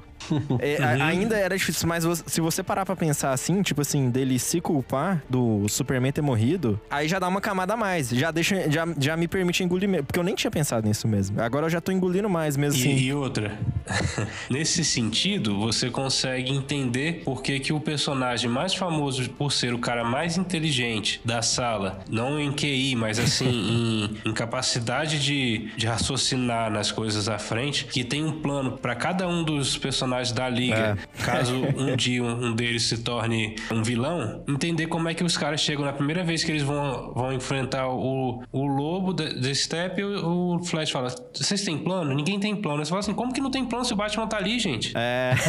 [0.59, 4.39] É, a- ainda era difícil, mas se você parar pra pensar assim, tipo assim, dele
[4.39, 8.09] se culpar do Superman ter morrido, aí já dá uma camada a mais.
[8.11, 10.07] Já deixa, já, já me permite engolir mesmo.
[10.07, 11.41] Porque eu nem tinha pensado nisso mesmo.
[11.41, 12.91] Agora eu já tô engolindo mais mesmo assim.
[12.95, 13.59] E, e outra,
[14.51, 19.79] nesse sentido, você consegue entender por que, que o personagem mais famoso por ser o
[19.79, 23.49] cara mais inteligente da sala, não em QI, mas assim
[24.25, 28.95] em, em capacidade de, de raciocinar nas coisas à frente, que tem um plano pra
[28.95, 34.43] cada um dos personagens da liga, caso um dia um, deles se torne um vilão,
[34.49, 37.89] entender como é que os caras chegam na primeira vez que eles vão, vão enfrentar
[37.89, 42.15] o, o lobo de, de Step, o, o Flash fala: Vocês têm plano?
[42.15, 42.85] Ninguém tem plano.
[42.85, 44.93] Você fala assim: Como que não tem plano se o Batman tá ali, gente?
[44.97, 45.33] É.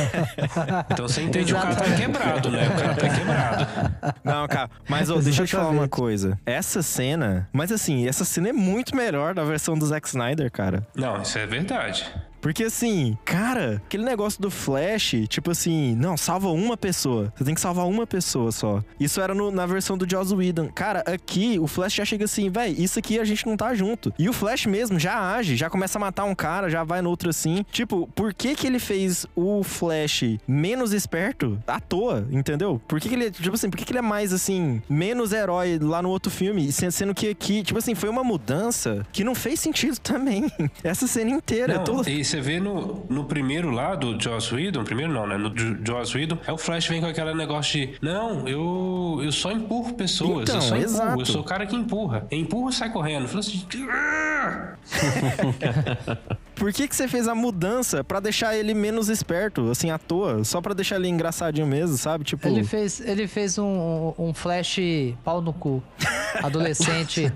[0.92, 2.68] Então você entende o cara tá quebrado, né?
[2.68, 4.16] O cara tá quebrado.
[4.24, 6.40] Não, cara, mas ô, deixa eu te falar uma coisa.
[6.46, 7.50] Essa cena.
[7.52, 10.86] Mas assim, essa cena é muito melhor da versão do Zack Snyder, cara.
[10.96, 12.06] Não, isso é verdade.
[12.46, 17.34] Porque assim, cara, aquele negócio do Flash, tipo assim, não, salva uma pessoa.
[17.36, 18.84] Você tem que salvar uma pessoa só.
[19.00, 20.68] Isso era no- na versão do Joss Whedon.
[20.68, 24.14] Cara, aqui o Flash já chega assim, véi, isso aqui a gente não tá junto.
[24.20, 27.10] E o Flash mesmo já age, já começa a matar um cara, já vai no
[27.10, 27.66] outro assim.
[27.72, 32.80] Tipo, por que que ele fez o Flash menos esperto à toa, entendeu?
[32.88, 35.80] Por que, que ele, tipo assim, por que, que ele é mais assim, menos herói
[35.82, 36.72] lá no outro filme?
[36.72, 40.46] Sen- Sendo que aqui, tipo assim, foi uma mudança que não fez sentido também.
[40.84, 42.08] Essa cena inteira, Não, toda.
[42.08, 45.38] e você vê no, no primeiro lá do Joss Whedon, primeiro não, né?
[45.38, 49.32] No Jo- Joss Whedon, é o Flash vem com aquele negócio de não, eu, eu
[49.32, 51.22] só empurro pessoas, Então, eu só empurro, exato.
[51.22, 52.28] eu sou o cara que empurra.
[52.32, 53.28] Empurra e sai correndo.
[53.28, 54.76] Fala assim, "Ah!"
[56.56, 60.44] Por que, que você fez a mudança pra deixar ele menos esperto, assim, à toa?
[60.44, 62.24] Só pra deixar ele engraçadinho mesmo, sabe?
[62.24, 62.48] Tipo.
[62.48, 64.80] Ele fez, ele fez um, um flash
[65.24, 65.84] pau no cu.
[66.44, 67.32] Adolescente.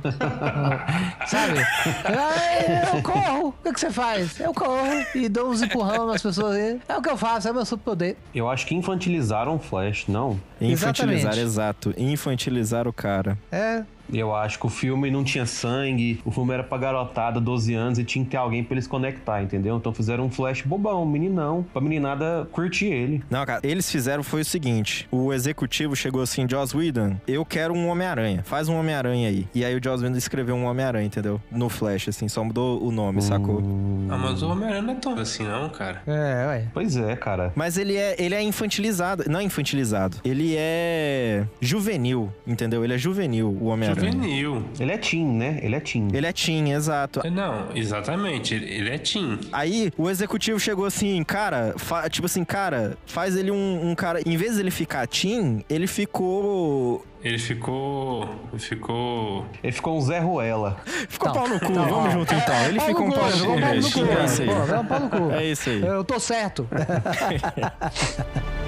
[1.27, 1.59] Sabe?
[2.03, 3.47] Ai, eu corro.
[3.47, 4.39] O que, que você faz?
[4.39, 6.57] Eu corro e dou uns empurrão nas pessoas.
[6.87, 8.17] É o que eu faço, é meu superpoder.
[8.33, 10.39] Eu acho que infantilizaram o Flash, não.
[10.59, 11.39] Infantilizar, Exatamente.
[11.39, 11.93] exato.
[11.97, 13.37] Infantilizar o cara.
[13.51, 13.83] É.
[14.13, 17.99] Eu acho que o filme não tinha sangue, o filme era pra garotada, 12 anos,
[17.99, 19.77] e tinha que ter alguém pra eles conectar, entendeu?
[19.77, 23.23] Então fizeram um Flash bobão, meninão, pra meninada curtir ele.
[23.29, 27.73] Não, cara, eles fizeram foi o seguinte: o executivo chegou assim, Joss Whedon, eu quero
[27.73, 28.43] um Homem-Aranha.
[28.45, 29.47] Faz um Homem-Aranha aí.
[29.53, 31.41] E aí o Joss Whedon escreveu um Homem-Aranha, entendeu?
[31.51, 33.61] No Flash, assim, só mudou o nome, sacou?
[34.09, 36.01] Ah, mas o Homem-Aranha não é tão assim, não, cara.
[36.07, 36.67] É, ué.
[36.73, 37.51] Pois é, cara.
[37.55, 39.23] Mas ele é, ele é infantilizado.
[39.27, 40.17] Não é infantilizado.
[40.23, 42.83] Ele é juvenil, entendeu?
[42.83, 43.98] Ele é juvenil, o Homem-Aranha.
[43.99, 44.63] Juvenil.
[44.79, 45.59] Ele é teen, né?
[45.61, 46.07] Ele é teen.
[46.13, 47.21] Ele é teen, exato.
[47.31, 48.53] Não, exatamente.
[48.55, 49.39] Ele é teen.
[49.51, 51.75] Aí o executivo chegou assim, cara,
[52.09, 54.19] tipo assim, cara, faz ele um, um cara.
[54.25, 57.05] Em vez dele ficar teen, ele ficou.
[57.21, 58.29] Ele ficou.
[58.53, 59.45] Ele ficou.
[59.61, 60.77] Ele ficou um Zé Ruela.
[61.09, 62.65] Ficou Então, pau no cu, então, vamos junto então.
[62.65, 63.51] Ele ficou um pau no cu.
[63.51, 63.99] um pau no cu.
[64.05, 64.47] É isso aí.
[64.47, 65.31] Pô, é um pau no cu.
[65.33, 65.81] É isso aí.
[65.81, 66.67] Eu tô certo.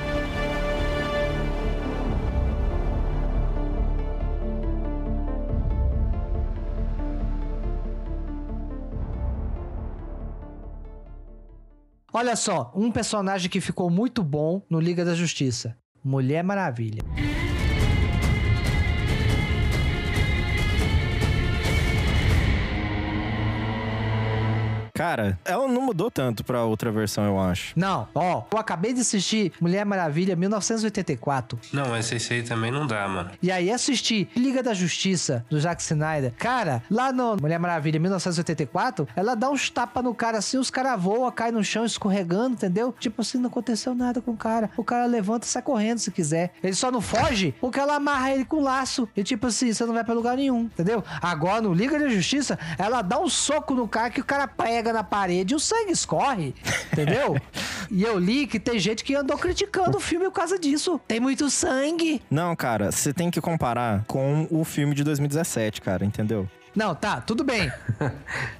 [12.13, 15.78] Olha só, um personagem que ficou muito bom no Liga da Justiça.
[16.04, 17.02] Mulher Maravilha.
[25.12, 27.74] Cara, ela não mudou tanto pra outra versão, eu acho.
[27.78, 31.60] Não, ó, eu acabei de assistir Mulher Maravilha 1984.
[31.74, 33.30] Não, mas esse aí também não dá, mano.
[33.41, 36.32] E aí assisti Liga da Justiça do Zack Snyder.
[36.38, 41.02] Cara, lá no Mulher Maravilha 1984, ela dá uns tapas no cara assim, os caras
[41.02, 42.95] voam, cai no chão escorregando, entendeu?
[42.97, 44.69] Tipo assim, não aconteceu nada com o cara.
[44.78, 46.54] O cara levanta e sai correndo se quiser.
[46.63, 49.10] Ele só não foge porque ela amarra ele com laço.
[49.13, 51.04] E tipo assim, você não vai pra lugar nenhum, entendeu?
[51.21, 54.93] Agora no Liga da Justiça, ela dá um soco no cara que o cara prega
[54.93, 56.53] na parede e o sangue escorre,
[56.91, 57.37] entendeu?
[57.89, 60.99] e eu li que tem gente que andou criticando o filme por causa disso.
[61.07, 62.21] Tem muito sangue.
[62.29, 66.47] Não, cara, você tem que comparar com o filme de 2017, cara, entendeu?
[66.75, 67.71] Não, tá, tudo bem.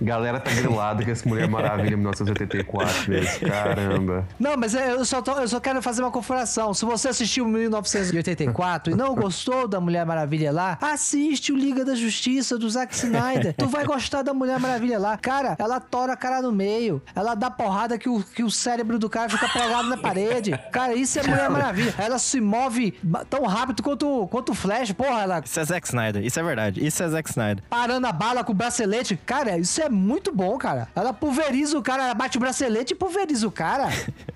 [0.02, 3.48] Galera tá grilada com esse Mulher Maravilha 1984 mesmo.
[3.48, 4.28] Caramba.
[4.40, 6.74] Não, mas é, eu só, tô- eu só quero fazer uma comparação.
[6.74, 11.96] Se você assistiu 1984 e não gostou da Mulher Maravilha lá, assiste o Liga da
[11.96, 13.54] Justiça do Zack Snyder.
[13.58, 15.18] tu vai gostar da Mulher Maravilha lá.
[15.18, 17.02] Cara, ela tora a cara no meio.
[17.16, 20.52] Ela dá porrada que o, que o cérebro do cara fica pregado na parede.
[20.72, 21.94] Cara, isso é Mulher Maravilha.
[21.98, 22.92] Ela se move
[23.30, 24.92] tão rápido quanto, quanto o Flash.
[24.92, 26.86] Porra, ela Isso é Zack Snyder, isso é verdade.
[26.86, 27.64] Isso é Zack Snyder.
[27.70, 29.18] parando a bala com o bracelete.
[29.26, 30.88] Cara, isso é muito bom, cara.
[30.96, 33.90] Ela pulveriza o cara, ela bate o bracelete e pulveriza o cara.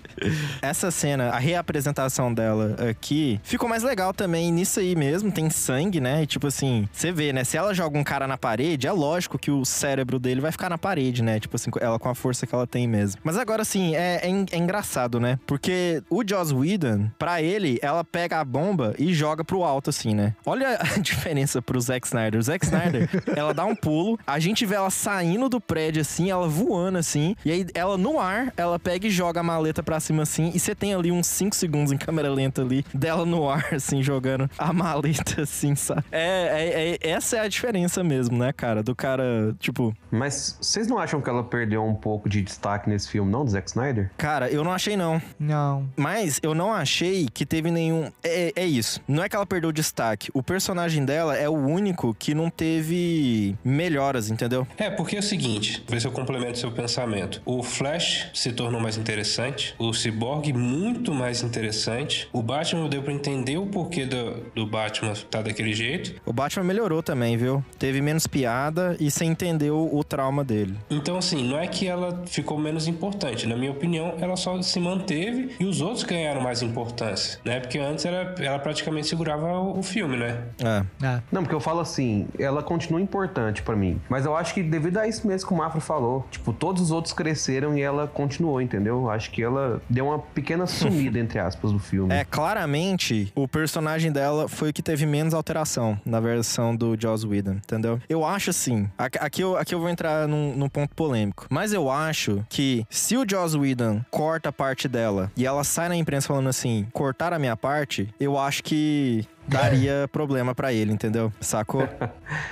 [0.62, 5.30] Essa cena, a reapresentação dela aqui, ficou mais legal também nisso aí mesmo.
[5.30, 6.22] Tem sangue, né?
[6.22, 7.44] E tipo assim, você vê, né?
[7.44, 10.70] Se ela joga um cara na parede, é lógico que o cérebro dele vai ficar
[10.70, 11.38] na parede, né?
[11.38, 13.20] Tipo assim, ela com a força que ela tem mesmo.
[13.22, 15.38] Mas agora, assim, é, é, é engraçado, né?
[15.46, 20.14] Porque o Joss Whedon, pra ele, ela pega a bomba e joga pro alto, assim,
[20.14, 20.34] né?
[20.44, 22.40] Olha a diferença pro Zack Snyder.
[22.40, 26.30] O Zack Snyder, ela dá um pulo, a gente vê ela saindo do prédio, assim,
[26.30, 29.98] ela voando, assim, e aí ela no ar, ela pega e joga a maleta pra
[29.98, 33.48] cima, assim, e você tem ali uns 5 segundos em câmera lenta ali, dela no
[33.48, 36.04] ar, assim, jogando a maleta, assim, sabe?
[36.12, 38.82] É, é, é essa é a diferença mesmo, né, cara?
[38.82, 39.94] Do cara, tipo...
[40.16, 43.50] Mas vocês não acham que ela perdeu um pouco de destaque nesse filme, não, do
[43.50, 44.10] Zack Snyder?
[44.16, 45.20] Cara, eu não achei, não.
[45.38, 45.88] Não.
[45.96, 48.10] Mas eu não achei que teve nenhum...
[48.22, 49.00] É, é isso.
[49.06, 50.30] Não é que ela perdeu destaque.
[50.32, 54.66] O personagem dela é o único que não teve melhoras, entendeu?
[54.76, 57.40] É, porque é o seguinte, ver se eu complemento seu pensamento.
[57.44, 63.12] O Flash se tornou mais interessante, o Cyborg muito mais interessante, o Batman deu pra
[63.12, 66.20] entender o porquê do, do Batman tá daquele jeito.
[66.24, 67.64] O Batman melhorou também, viu?
[67.78, 70.74] Teve menos piada e você entendeu o trauma dele.
[70.90, 73.46] Então, assim, não é que ela ficou menos importante.
[73.46, 77.60] Na minha opinião, ela só se manteve e os outros ganharam mais importância, né?
[77.60, 80.38] Porque antes ela, ela praticamente segurava o, o filme, né?
[80.62, 81.06] É.
[81.06, 81.22] É.
[81.30, 84.00] Não, porque eu falo assim, ela continua importante pra mim.
[84.08, 86.90] Mas eu acho que devido a isso mesmo que o Mafra falou, tipo, todos os
[86.90, 89.10] outros cresceram e ela continuou, entendeu?
[89.10, 92.12] Acho que ela deu uma pequena sumida, entre aspas, do filme.
[92.12, 97.26] É, claramente, o personagem dela foi o que teve menos alteração na versão do Joss
[97.26, 98.00] Whedon, entendeu?
[98.08, 101.72] Eu acho assim, aqui aqui eu, aqui eu vou entrar num, num ponto polêmico, mas
[101.72, 105.94] eu acho que se o Joss Whedon corta a parte dela e ela sai na
[105.96, 111.32] imprensa falando assim, cortar a minha parte, eu acho que daria problema pra ele, entendeu?
[111.40, 111.88] Sacou?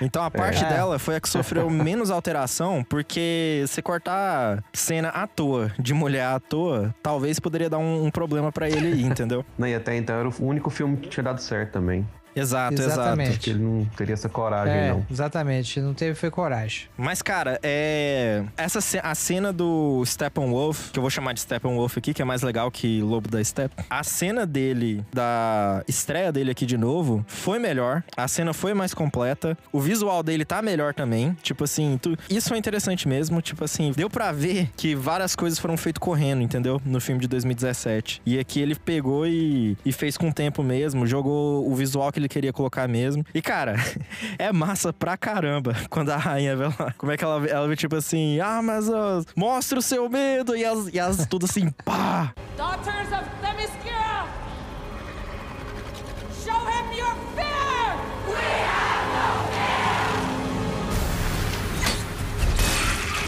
[0.00, 0.68] Então a parte É.
[0.68, 6.26] dela foi a que sofreu menos alteração, porque se cortar cena à toa, de mulher
[6.26, 9.44] à toa, talvez poderia dar um, um problema pra ele aí, entendeu?
[9.58, 12.06] Né, E até então era o único filme que tinha dado certo também.
[12.36, 13.28] Exato, Exatamente.
[13.28, 13.36] exato.
[13.38, 15.06] Porque ele não teria essa coragem, É, não.
[15.10, 15.80] exatamente.
[15.80, 16.88] Não teve foi coragem.
[16.96, 18.42] Mas, cara, é.
[18.56, 22.42] Essa a cena do Steppenwolf, que eu vou chamar de Steppenwolf aqui, que é mais
[22.42, 23.74] legal que Lobo da Steppe.
[23.88, 28.02] A cena dele, da estreia dele aqui de novo, foi melhor.
[28.16, 29.56] A cena foi mais completa.
[29.72, 31.36] O visual dele tá melhor também.
[31.42, 33.40] Tipo assim, tu- isso é interessante mesmo.
[33.40, 36.80] Tipo assim, deu pra ver que várias coisas foram feitas correndo, entendeu?
[36.84, 38.22] No filme de 2017.
[38.26, 42.18] E aqui ele pegou e, e fez com o tempo mesmo, jogou o visual que
[42.18, 43.24] ele queria colocar mesmo.
[43.34, 43.74] E, cara,
[44.38, 46.94] é massa pra caramba quando a rainha vê lá.
[46.96, 47.46] Como é que ela?
[47.46, 50.56] Ela vê tipo assim, ah, mas ó, mostra o seu medo.
[50.56, 52.32] E as, e as tudo assim, pá.
[52.56, 53.83] Daughters of Themyscira!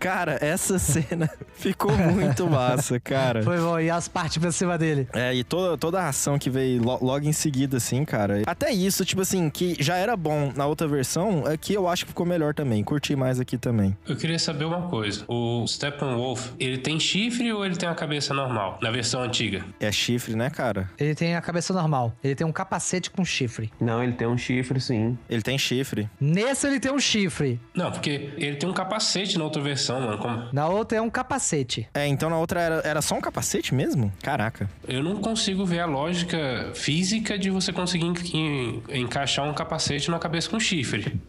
[0.00, 3.42] Cara, essa cena ficou muito massa, cara.
[3.42, 3.78] Foi bom.
[3.80, 5.08] E as partes pra cima dele.
[5.12, 8.42] É, e toda, toda a ação que veio lo- logo em seguida, assim, cara.
[8.46, 12.10] Até isso, tipo assim, que já era bom na outra versão, aqui eu acho que
[12.10, 12.82] ficou melhor também.
[12.84, 13.96] Curti mais aqui também.
[14.06, 15.24] Eu queria saber uma coisa.
[15.28, 18.78] O Steppenwolf, ele tem chifre ou ele tem uma cabeça normal?
[18.82, 19.64] Na versão antiga.
[19.80, 20.90] É chifre, né, cara?
[20.98, 22.12] Ele tem a cabeça normal.
[22.22, 23.72] Ele tem um capacete com chifre.
[23.80, 25.16] Não, ele tem um chifre, sim.
[25.28, 26.08] Ele tem chifre.
[26.20, 27.60] Nesse ele tem um chifre.
[27.74, 30.18] Não, porque ele tem um capacete na outra versão, mano.
[30.18, 30.48] Como...
[30.52, 31.88] Na outra é um capacete.
[31.94, 34.12] É, então na outra era, era só um capacete mesmo?
[34.22, 34.68] Caraca.
[34.86, 40.10] Eu não consigo ver a lógica física de você conseguir en- en- encaixar um capacete
[40.10, 41.14] na cabeça com chifre.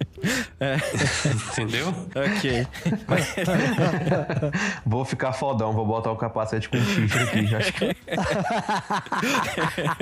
[0.59, 0.77] É.
[1.53, 1.89] Entendeu?
[2.15, 2.65] Ok.
[4.83, 7.55] Vou ficar fodão, vou botar o capacete com chifre aqui.
[7.55, 7.95] Acho que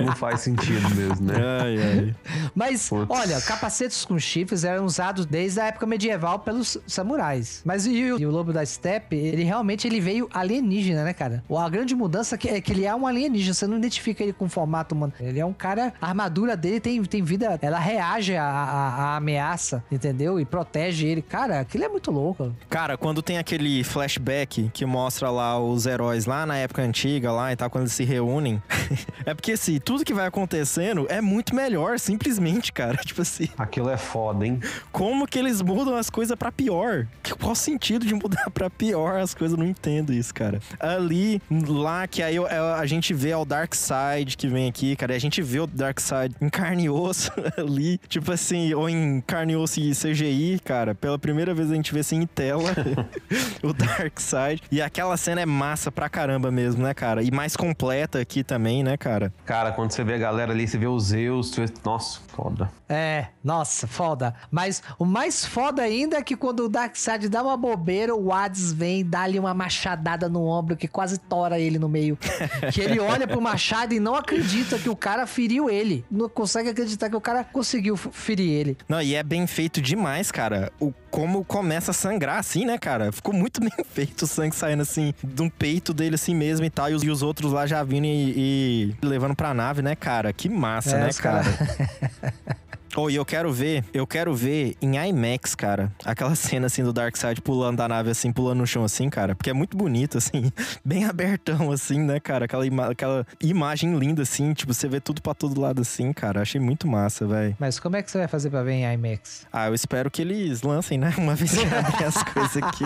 [0.02, 1.36] não faz sentido mesmo, né?
[1.62, 2.16] ai, ai.
[2.54, 3.08] Mas, Putz.
[3.10, 7.62] olha, capacetes com chifres eram usados desde a época medieval pelos samurais.
[7.66, 11.44] Mas e, o- e o Lobo da Steppe, ele realmente ele veio alienígena, né, cara?
[11.50, 13.56] O- A grande mudança que- é que ele é um alienígena.
[13.56, 15.12] Você não identifica ele com formato humano.
[15.20, 15.92] Ele é um cara...
[16.00, 17.58] A armadura dele tem, tem vida...
[17.62, 20.40] Ela reage à, à- à ameaça, entendeu?
[20.40, 21.24] E protege ele.
[21.24, 22.54] Cara, aquilo é muito louco.
[22.70, 27.52] Cara, quando tem aquele flashback que mostra lá os heróis lá na época antiga lá
[27.52, 28.62] e tal, quando eles se reúnem.
[29.26, 32.98] é porque assim, tudo que vai acontecendo é muito melhor, simplesmente, cara.
[33.04, 34.60] Tipo assim, Aquilo é foda, hein?
[34.92, 37.08] como que eles mudam as coisas pra pior?
[37.24, 39.58] Que- Qual o sentido de mudar pra pior as coisas?
[39.58, 40.60] Eu não entendo isso, cara.
[40.80, 44.96] Ali, lá, que aí eu- eu- a gente vê o Dark Side que vem aqui,
[44.96, 45.14] cara.
[45.14, 48.00] E a gente vê o Dark Side em carne e osso ali.
[48.08, 50.94] Tipo assim, ou em carne e osso e CGI, cara.
[50.96, 52.72] Pela primeira vez a gente vê assim em tela
[53.64, 54.64] o Dark Side.
[54.72, 57.24] E aquela cena é massa pra caramba mesmo, né, cara?
[57.24, 59.34] E mais completa aqui também, né, cara?
[59.46, 61.66] Cara, quando você vê a galera ali, você vê os Zeus, vê...
[61.84, 62.70] nossa, foda.
[62.90, 64.34] É, nossa, foda.
[64.50, 68.74] Mas o mais foda ainda é que quando o Darkseid dá uma bobeira, o Hades
[68.74, 72.18] vem, dá ali uma machadada no ombro que quase tora ele no meio.
[72.74, 76.04] que ele olha pro machado e não acredita que o cara feriu ele.
[76.10, 78.78] Não consegue acreditar que o cara conseguiu ferir ele.
[78.90, 80.72] Não, e é bem feito demais, cara.
[80.80, 83.10] O como começa a sangrar assim, né, cara?
[83.12, 86.70] Ficou muito bem feito o sangue saindo assim de um peito dele assim mesmo e
[86.70, 86.90] tal.
[86.90, 90.34] E os, e os outros lá já vindo e, e levando pra nave, né, cara?
[90.34, 91.44] Que massa, É, né, cara?
[91.44, 92.56] cara-
[92.98, 96.94] Oh, e eu quero ver, eu quero ver em IMAX, cara, aquela cena assim do
[96.94, 100.52] Darkseid pulando da nave assim, pulando no chão assim, cara, porque é muito bonito assim,
[100.84, 105.22] bem abertão assim, né, cara, aquela, ima aquela imagem linda assim, tipo, você vê tudo
[105.22, 107.56] pra todo lado assim, cara, achei muito massa, velho.
[107.60, 109.46] Mas como é que você vai fazer pra ver em IMAX?
[109.52, 112.86] Ah, eu espero que eles lancem, né, uma vez que abrem as coisas aqui.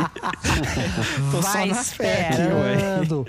[1.32, 3.00] Tô só vai na fé aqui, ué.
[3.00, 3.28] esperando.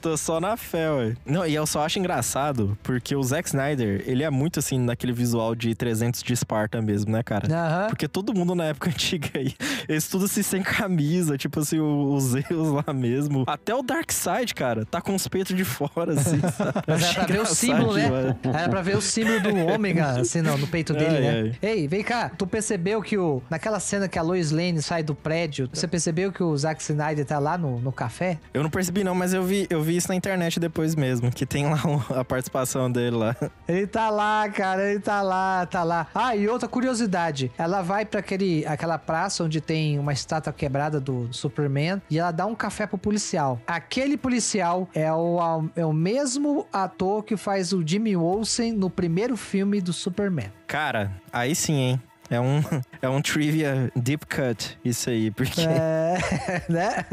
[0.00, 1.16] Tô só na fé, ué.
[1.24, 5.12] Não, e eu só acho engraçado, porque o Zack Snyder, ele é muito assim, naquele
[5.12, 7.46] visual de 300 de Esparta mesmo, né, cara?
[7.46, 7.88] Aham.
[7.88, 9.54] Porque todo mundo na época antiga aí,
[9.88, 13.44] eles tudo assim sem camisa, tipo assim, os Zeus lá mesmo.
[13.46, 16.82] Até o Darkseid, cara, tá com os peitos de fora, assim, sabe?
[16.86, 18.36] Mas era pra ver o símbolo, né?
[18.54, 21.52] Era pra ver o símbolo do ômega, assim, não, no peito dele, Ai, né?
[21.62, 23.42] Ei, vem cá, tu percebeu que o.
[23.50, 27.24] Naquela cena que a Lois Lane sai do prédio, você percebeu que o Zack Snyder
[27.24, 28.38] tá lá no, no café?
[28.52, 31.46] Eu não percebi não, mas eu vi, eu vi isso na internet depois mesmo, que
[31.46, 31.80] tem lá
[32.16, 33.36] a participação dele lá.
[33.68, 36.06] Ele tá lá, cara, ele tá lá, tá lá.
[36.14, 41.00] Ah, e outra curiosidade, ela vai pra aquele, aquela praça onde tem uma estátua quebrada
[41.00, 43.60] do Superman e ela dá um café pro policial.
[43.66, 45.38] Aquele policial é o,
[45.76, 50.52] é o mesmo ator que faz o Jimmy Olsen no primeiro filme do Superman.
[50.66, 52.02] Cara, aí sim, hein?
[52.30, 52.62] É um,
[53.02, 55.62] é um trivia deep cut, isso aí, porque...
[55.62, 56.18] É,
[56.68, 57.04] né?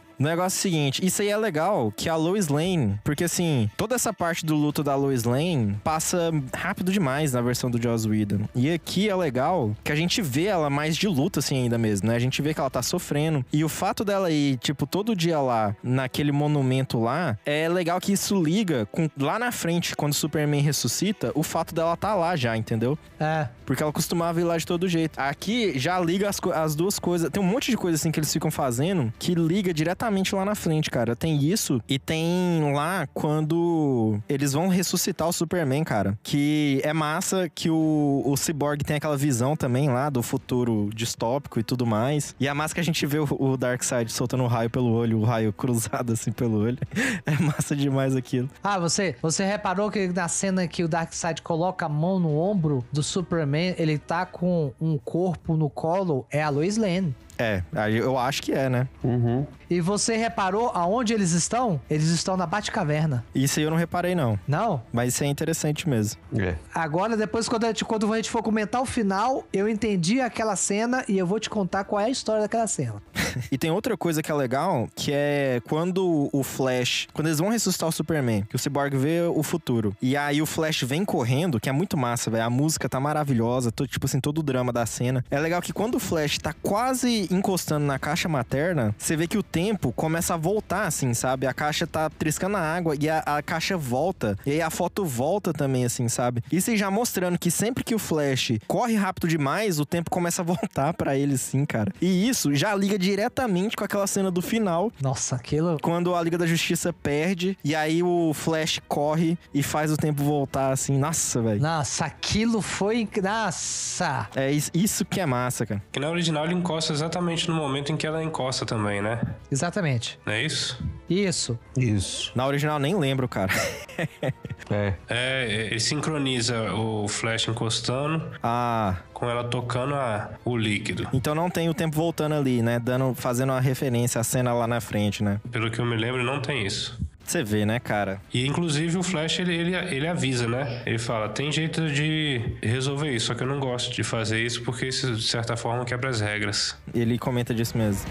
[0.20, 3.70] O negócio é o seguinte, isso aí é legal, que a Lois Lane, porque assim,
[3.74, 8.06] toda essa parte do luto da Lois Lane passa rápido demais na versão do Joss
[8.06, 8.46] Whedon.
[8.54, 12.08] E aqui é legal que a gente vê ela mais de luta assim ainda mesmo,
[12.08, 12.16] né?
[12.16, 13.42] A gente vê que ela tá sofrendo.
[13.50, 18.12] E o fato dela ir, tipo, todo dia lá, naquele monumento lá, é legal que
[18.12, 22.36] isso liga com lá na frente, quando o Superman ressuscita, o fato dela tá lá
[22.36, 22.98] já, entendeu?
[23.18, 23.48] É.
[23.64, 25.18] Porque ela costumava ir lá de todo jeito.
[25.18, 27.30] Aqui já liga as, as duas coisas.
[27.30, 30.54] Tem um monte de coisa assim que eles ficam fazendo que liga diretamente lá na
[30.54, 31.14] frente, cara.
[31.16, 36.18] Tem isso e tem lá quando eles vão ressuscitar o Superman, cara.
[36.22, 41.58] Que é massa que o, o Cyborg tem aquela visão também lá do futuro distópico
[41.60, 42.34] e tudo mais.
[42.38, 45.18] E a massa que a gente vê o, o Darkseid soltando o raio pelo olho,
[45.18, 46.78] o raio cruzado assim pelo olho.
[47.26, 48.48] É massa demais aquilo.
[48.62, 52.84] Ah, você, você reparou que na cena que o Darkseid coloca a mão no ombro
[52.92, 57.14] do Superman, ele tá com um corpo no colo, é a Lois Lane.
[57.40, 58.88] É, eu acho que é, né?
[59.02, 59.46] Uhum.
[59.70, 61.80] E você reparou aonde eles estão?
[61.88, 63.24] Eles estão na Batcaverna.
[63.32, 64.36] Isso aí eu não reparei, não.
[64.48, 64.82] Não?
[64.92, 66.20] Mas isso é interessante mesmo.
[66.36, 66.56] É.
[66.74, 70.56] Agora, depois, quando a, gente, quando a gente for comentar o final, eu entendi aquela
[70.56, 73.00] cena e eu vou te contar qual é a história daquela cena.
[73.52, 77.48] E tem outra coisa que é legal, que é quando o Flash, quando eles vão
[77.48, 79.96] ressuscitar o Superman, que o Cyborg vê o futuro.
[80.02, 82.44] E aí o Flash vem correndo, que é muito massa, velho.
[82.44, 85.24] A música tá maravilhosa, todo, tipo assim, todo o drama da cena.
[85.30, 89.38] É legal que quando o Flash tá quase encostando na caixa materna, você vê que
[89.38, 91.46] o tempo começa a voltar, assim, sabe?
[91.46, 94.38] A caixa tá triscando a água e a, a caixa volta.
[94.44, 96.42] E aí a foto volta também, assim, sabe?
[96.50, 100.42] Isso aí já mostrando que sempre que o Flash corre rápido demais, o tempo começa
[100.42, 101.92] a voltar pra ele, sim, cara.
[102.00, 105.78] E isso já liga diretamente com aquela cena do final, Nossa, aquilo.
[105.82, 110.22] quando a Liga da Justiça perde, e aí o Flash corre e faz o tempo
[110.22, 110.98] voltar, assim.
[110.98, 111.60] Nossa, velho.
[111.60, 113.08] Nossa, aquilo foi.
[113.22, 114.28] Nossa!
[114.34, 115.82] É is- isso que é massa, cara.
[115.92, 119.20] Que na original ele encosta exatamente no momento em que ela encosta também, né?
[119.50, 120.18] Exatamente.
[120.24, 120.82] Não é isso?
[121.08, 121.58] Isso.
[121.76, 122.32] Isso.
[122.34, 123.52] Na original nem lembro, cara.
[124.70, 124.94] É.
[125.08, 131.08] É, ele sincroniza o Flash encostando ah, com ela tocando a, o líquido.
[131.12, 132.78] então não tem o tempo voltando ali, né?
[132.78, 135.40] Dando, fazendo uma referência à cena lá na frente, né?
[135.50, 137.00] Pelo que eu me lembro, não tem isso.
[137.30, 138.20] Você vê, né, cara?
[138.34, 140.82] E inclusive o Flash ele, ele, ele avisa, né?
[140.84, 144.64] Ele fala: tem jeito de resolver isso, só que eu não gosto de fazer isso
[144.64, 146.76] porque isso de certa forma quebra as regras.
[146.92, 148.04] Ele comenta disso mesmo.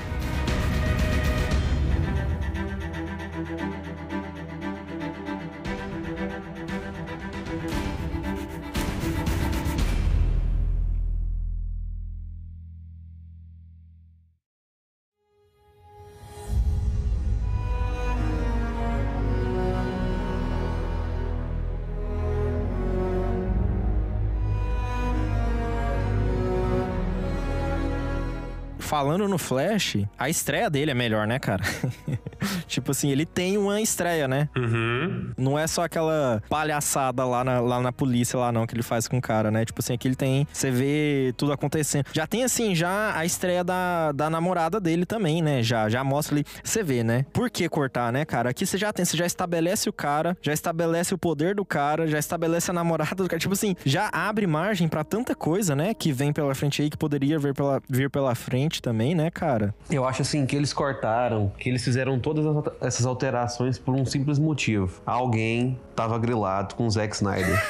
[28.99, 31.63] Falando no Flash, a estreia dele é melhor, né, cara?
[32.67, 34.49] Tipo assim, ele tem uma estreia, né?
[34.57, 35.31] Uhum.
[35.37, 39.07] Não é só aquela palhaçada lá na, lá na polícia, lá não, que ele faz
[39.07, 39.63] com o cara, né?
[39.63, 40.45] Tipo assim, aqui ele tem.
[40.51, 42.07] Você vê tudo acontecendo.
[42.11, 45.63] Já tem, assim, já a estreia da, da namorada dele também, né?
[45.63, 46.45] Já, já mostra ali.
[46.61, 47.25] Você vê, né?
[47.31, 48.49] Por que cortar, né, cara?
[48.49, 52.05] Aqui você já tem, você já estabelece o cara, já estabelece o poder do cara,
[52.05, 53.39] já estabelece a namorada do cara.
[53.39, 55.93] Tipo assim, já abre margem pra tanta coisa, né?
[55.93, 59.73] Que vem pela frente aí, que poderia vir pela, vir pela frente também, né, cara?
[59.89, 64.05] Eu acho assim que eles cortaram, que eles fizeram todas as- essas alterações por um
[64.05, 65.01] simples motivo.
[65.05, 67.61] Alguém tava grilado com o Zack Snyder.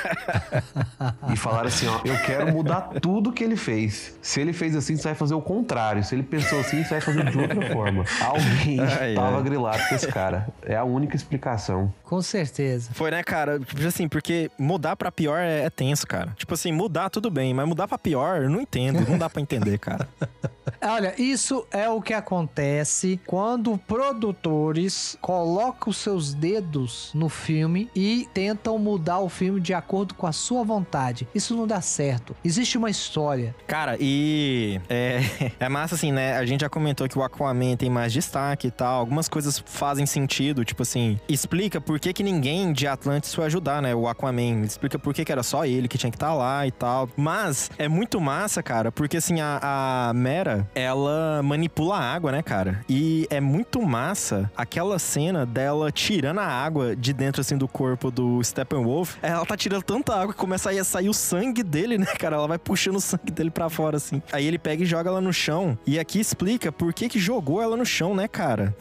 [1.34, 4.18] e falaram assim, ó, eu quero mudar tudo que ele fez.
[4.22, 6.04] Se ele fez assim, você vai fazer o contrário.
[6.04, 8.04] Se ele pensou assim, você vai fazer de outra forma.
[8.22, 9.44] Alguém Ai, tava ai.
[9.44, 10.48] grilado com esse cara.
[10.64, 11.94] É a única explicação.
[12.04, 12.92] Com certeza.
[12.94, 13.60] Foi, né, cara?
[13.60, 16.34] Tipo assim, porque mudar pra pior é, é tenso, cara.
[16.38, 19.08] Tipo assim, mudar tudo bem, mas mudar pra pior, eu não entendo.
[19.10, 20.08] Não dá pra entender, cara.
[20.82, 28.28] Olha, isso é o que acontece quando produtores colocam os seus dedos no filme e
[28.34, 31.28] tentam mudar o filme de acordo com a sua vontade.
[31.34, 32.36] Isso não dá certo.
[32.44, 33.56] Existe uma história.
[33.68, 35.22] Cara, e é,
[35.60, 36.38] é massa assim, né?
[36.38, 39.00] A gente já comentou que o Aquaman tem mais destaque e tal.
[39.00, 43.82] Algumas coisas fazem sentido, tipo assim, explica por que, que ninguém de Atlantis foi ajudar,
[43.82, 43.96] né?
[43.96, 44.64] O Aquaman.
[44.64, 47.10] Explica por que, que era só ele que tinha que estar lá e tal.
[47.16, 50.99] Mas é muito massa, cara, porque assim, a, a Mera, ela
[51.44, 52.84] manipula a água, né, cara?
[52.90, 58.10] E é muito massa aquela cena dela tirando a água de dentro, assim, do corpo
[58.12, 59.16] do Steppenwolf.
[59.22, 62.06] Ela tá tirando tanta água que começa a ir- a sair o sangue dele, né,
[62.18, 62.36] cara?
[62.36, 64.22] Ela vai puxando o sangue dele pra fora, assim.
[64.32, 65.78] Aí ele pega e joga ela no chão.
[65.86, 68.76] E aqui explica por que que jogou ela no chão, né, cara?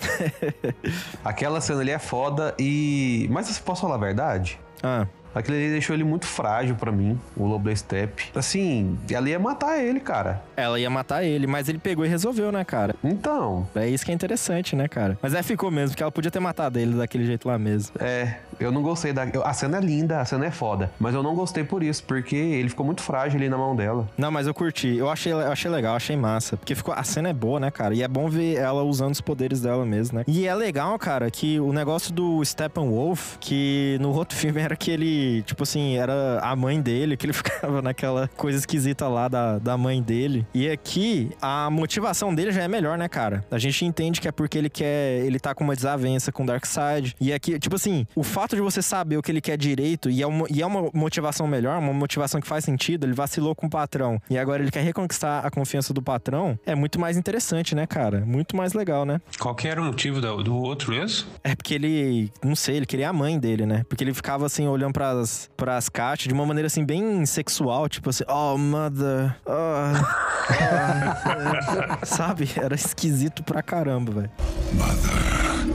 [1.25, 3.27] Aquela cena ali é foda e...
[3.31, 4.59] Mas eu posso falar a verdade?
[4.83, 5.07] Ah,
[5.39, 8.25] Aquilo ali deixou ele muito frágil pra mim, o Lobo da Steppe.
[8.35, 10.43] Assim, ela ia matar ele, cara.
[10.57, 12.95] ela ia matar ele, mas ele pegou e resolveu, né, cara?
[13.03, 15.19] Então, É isso que é interessante, né, cara?
[15.23, 17.95] Mas é, ficou mesmo, porque ela podia ter matado ele daquele jeito lá mesmo.
[18.01, 19.23] é, eu não gostei da.
[19.45, 20.91] A cena é linda, a cena é foda.
[20.99, 24.09] Mas eu não gostei por isso, porque ele ficou muito frágil ali na mão dela.
[24.19, 24.97] Não, mas eu curti.
[24.97, 26.57] Eu achei, eu achei legal, achei massa.
[26.57, 27.95] Porque ficou, a cena é boa, né, cara?
[27.95, 30.25] E é bom ver ela usando os poderes dela mesmo, né?
[30.27, 34.91] E é legal, cara, que o negócio do Steppenwolf, que no outro filme era que
[34.91, 35.09] ele,
[35.43, 39.77] tipo assim, era a mãe dele, que ele ficava naquela coisa esquisita lá da, da
[39.77, 40.47] mãe dele.
[40.55, 43.45] E aqui, a motivação dele já é melhor, né, cara?
[43.51, 45.25] A gente entende que é porque ele quer.
[45.25, 47.15] Ele tá com uma desavença com o Darkseid.
[47.21, 50.23] E aqui, tipo assim, o fato de você saber o que ele quer direito e
[50.23, 53.67] é uma, e é uma motivação melhor, uma motivação que faz sentido, ele vacilou com
[53.67, 57.75] o patrão e agora ele quer reconquistar a confiança do patrão, é muito mais interessante,
[57.75, 58.25] né, cara?
[58.25, 59.21] Muito mais legal, né?
[59.39, 61.29] Qual que era o motivo do, do outro mesmo?
[61.43, 63.85] É porque ele, não sei, ele queria a mãe dele, né?
[63.89, 68.11] Porque ele ficava assim, olhando pras, pras caixas de uma maneira assim, bem sexual, tipo
[68.11, 69.53] assim, oh, mother, oh,
[72.03, 72.51] oh." sabe?
[72.57, 74.31] Era esquisito pra caramba, velho.
[74.75, 75.75] Mother,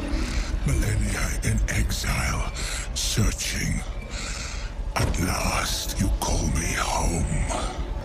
[0.65, 2.43] millennia in exile,
[2.93, 3.81] searching.
[4.95, 7.25] At last, you call me home.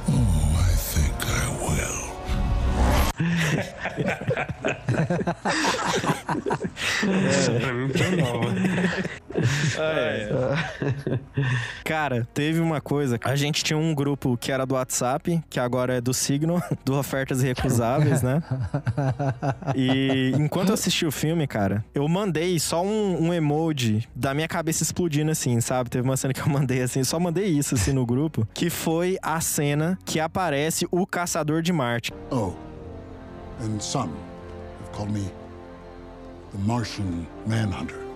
[0.08, 0.47] Oh,
[7.28, 8.54] Essa pra mim foi nova.
[11.84, 13.18] Cara, teve uma coisa.
[13.24, 16.96] A gente tinha um grupo que era do WhatsApp, que agora é do Signo, do
[16.96, 18.42] Ofertas Irrecusáveis, né?
[19.74, 24.48] E enquanto eu assisti o filme, cara, eu mandei só um, um emoji da minha
[24.48, 25.90] cabeça explodindo assim, sabe?
[25.90, 29.18] Teve uma cena que eu mandei assim, só mandei isso assim no grupo, que foi
[29.22, 32.12] a cena que aparece o Caçador de Marte.
[32.30, 32.52] Oh,
[33.60, 34.16] and some
[34.80, 35.30] have called me
[36.52, 38.07] the Martian Manhunter.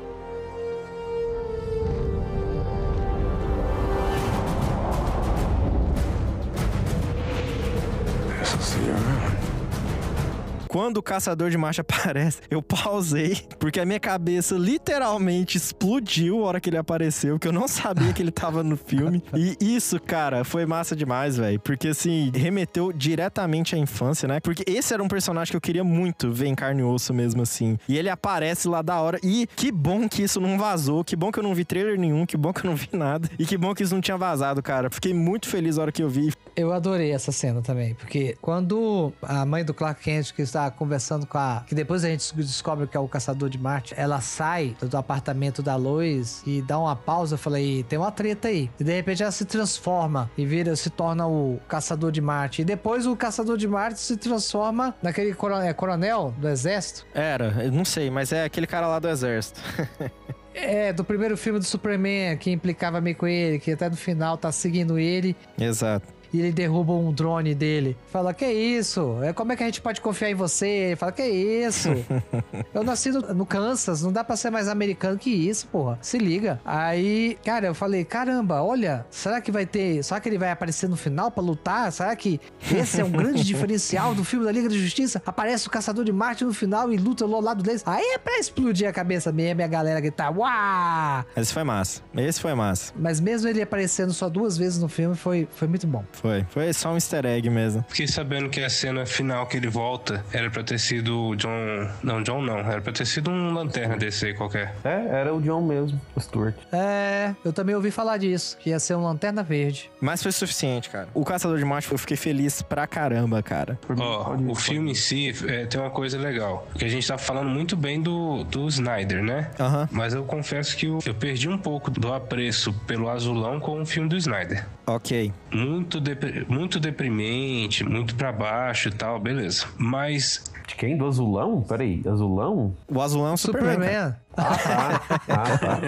[10.72, 16.48] Quando o caçador de marcha aparece, eu pausei, porque a minha cabeça literalmente explodiu a
[16.48, 19.22] hora que ele apareceu, que eu não sabia que ele tava no filme.
[19.34, 21.58] E isso, cara, foi massa demais, velho.
[21.60, 24.40] Porque assim, remeteu diretamente à infância, né?
[24.40, 27.42] Porque esse era um personagem que eu queria muito ver em carne e osso mesmo,
[27.42, 27.76] assim.
[27.88, 29.18] E ele aparece lá da hora.
[29.22, 32.24] E que bom que isso não vazou, que bom que eu não vi trailer nenhum,
[32.24, 33.28] que bom que eu não vi nada.
[33.38, 34.88] E que bom que isso não tinha vazado, cara.
[34.90, 36.32] Fiquei muito feliz na hora que eu vi.
[36.54, 41.26] Eu adorei essa cena também, porque quando a mãe do Clark Kent, que está conversando
[41.26, 41.64] com a.
[41.66, 45.62] que depois a gente descobre que é o caçador de Marte, ela sai do apartamento
[45.62, 47.34] da Lois e dá uma pausa.
[47.34, 48.70] Eu falei, tem uma treta aí.
[48.78, 52.62] E de repente ela se transforma e vira, se torna o caçador de Marte.
[52.62, 57.06] E depois o caçador de Marte se transforma naquele coro- é, coronel do exército.
[57.14, 59.60] Era, eu não sei, mas é aquele cara lá do exército.
[60.54, 64.36] É, do primeiro filme do Superman, que implicava meio com ele, que até no final
[64.36, 65.34] tá seguindo ele.
[65.58, 66.06] Exato.
[66.32, 67.96] E ele derruba um drone dele.
[68.10, 69.18] Fala, que isso?
[69.22, 70.66] É, como é que a gente pode confiar em você?
[70.66, 71.88] Ele fala, que isso?
[72.72, 75.98] eu nasci no, Kansas, não dá pra ser mais americano que isso, porra.
[76.00, 76.60] Se liga.
[76.64, 80.02] Aí, cara, eu falei, caramba, olha, será que vai ter.
[80.02, 81.92] Será que ele vai aparecer no final pra lutar?
[81.92, 85.22] Será que esse é um grande diferencial do filme da Liga da Justiça?
[85.26, 87.82] Aparece o Caçador de Marte no final e luta ao lado deles.
[87.86, 91.24] Aí é pra explodir a cabeça mesmo e a galera gritar, uau!
[91.36, 92.00] Esse foi massa.
[92.16, 92.92] Esse foi massa.
[92.96, 96.04] Mas mesmo ele aparecendo só duas vezes no filme, foi, foi muito bom.
[96.22, 96.46] Foi.
[96.50, 97.84] Foi só um easter egg mesmo.
[97.88, 101.88] Fiquei sabendo que a cena final que ele volta era pra ter sido o John.
[102.02, 102.58] Não, John não.
[102.58, 104.74] Era pra ter sido um lanterna desse aí qualquer.
[104.84, 106.54] É, era o John mesmo, o Stuart.
[106.72, 109.90] É, eu também ouvi falar disso, que ia ser um Lanterna Verde.
[110.00, 111.08] Mas foi suficiente, cara.
[111.12, 113.78] O Caçador de Marte, eu fiquei feliz pra caramba, cara.
[113.98, 116.66] Ó, o filme em si é, tem uma coisa legal.
[116.70, 119.50] Porque a gente tá falando muito bem do, do Snyder, né?
[119.58, 119.88] Aham.
[119.90, 123.86] Mas eu confesso que eu, eu perdi um pouco do apreço pelo azulão com o
[123.86, 124.64] filme do Snyder.
[124.86, 125.32] Ok.
[125.50, 129.66] Muito, depri- muito deprimente, muito pra baixo e tal, beleza.
[129.76, 130.96] Mas De quem?
[130.96, 131.60] Do Azulão?
[131.62, 132.72] Peraí, Azulão?
[132.88, 133.74] O azulão é um Superman.
[133.74, 134.14] Superman.
[134.36, 135.00] Cara.
[135.28, 135.78] Ah, tá.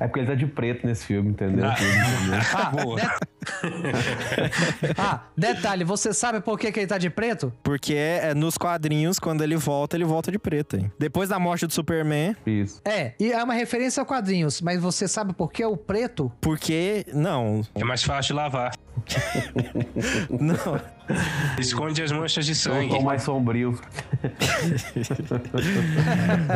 [0.00, 1.64] é porque ele tá de preto nesse filme, entendeu?
[1.66, 3.00] Ah, boa.
[4.96, 7.52] Ah, detalhe, você sabe por que, que ele tá de preto?
[7.62, 10.76] Porque é, nos quadrinhos, quando ele volta, ele volta de preto.
[10.76, 10.90] Hein?
[10.98, 12.80] Depois da morte do Superman, Isso.
[12.86, 16.32] É, e é uma referência a quadrinhos, mas você sabe por que o preto?
[16.40, 17.04] porque.
[17.12, 17.62] Não.
[17.74, 18.72] é mais fácil de lavar.
[20.30, 20.80] Não.
[21.58, 22.88] Esconde as manchas de sangue.
[22.90, 23.78] tô mais sombrio.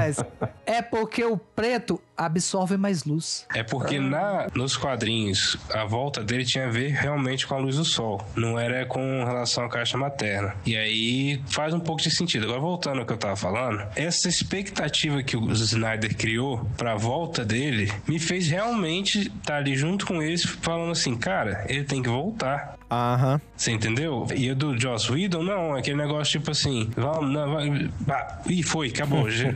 [0.67, 3.47] é porque o preto absorve mais luz.
[3.55, 7.77] É porque na, nos quadrinhos, a volta dele tinha a ver realmente com a luz
[7.77, 8.21] do sol.
[8.37, 10.55] Não era com relação à caixa materna.
[10.67, 12.45] E aí faz um pouco de sentido.
[12.45, 17.45] Agora, voltando ao que eu tava falando, essa expectativa que o Snyder criou pra volta
[17.45, 22.09] dele me fez realmente estar ali junto com eles, falando assim: cara, ele tem que
[22.09, 22.77] voltar.
[22.91, 23.39] Aham.
[23.55, 24.27] Você entendeu?
[24.35, 28.63] E a do Joss Whedon, não, aquele negócio tipo assim, vamos, não, vai, ah, ih,
[28.63, 29.53] foi, acabou, já-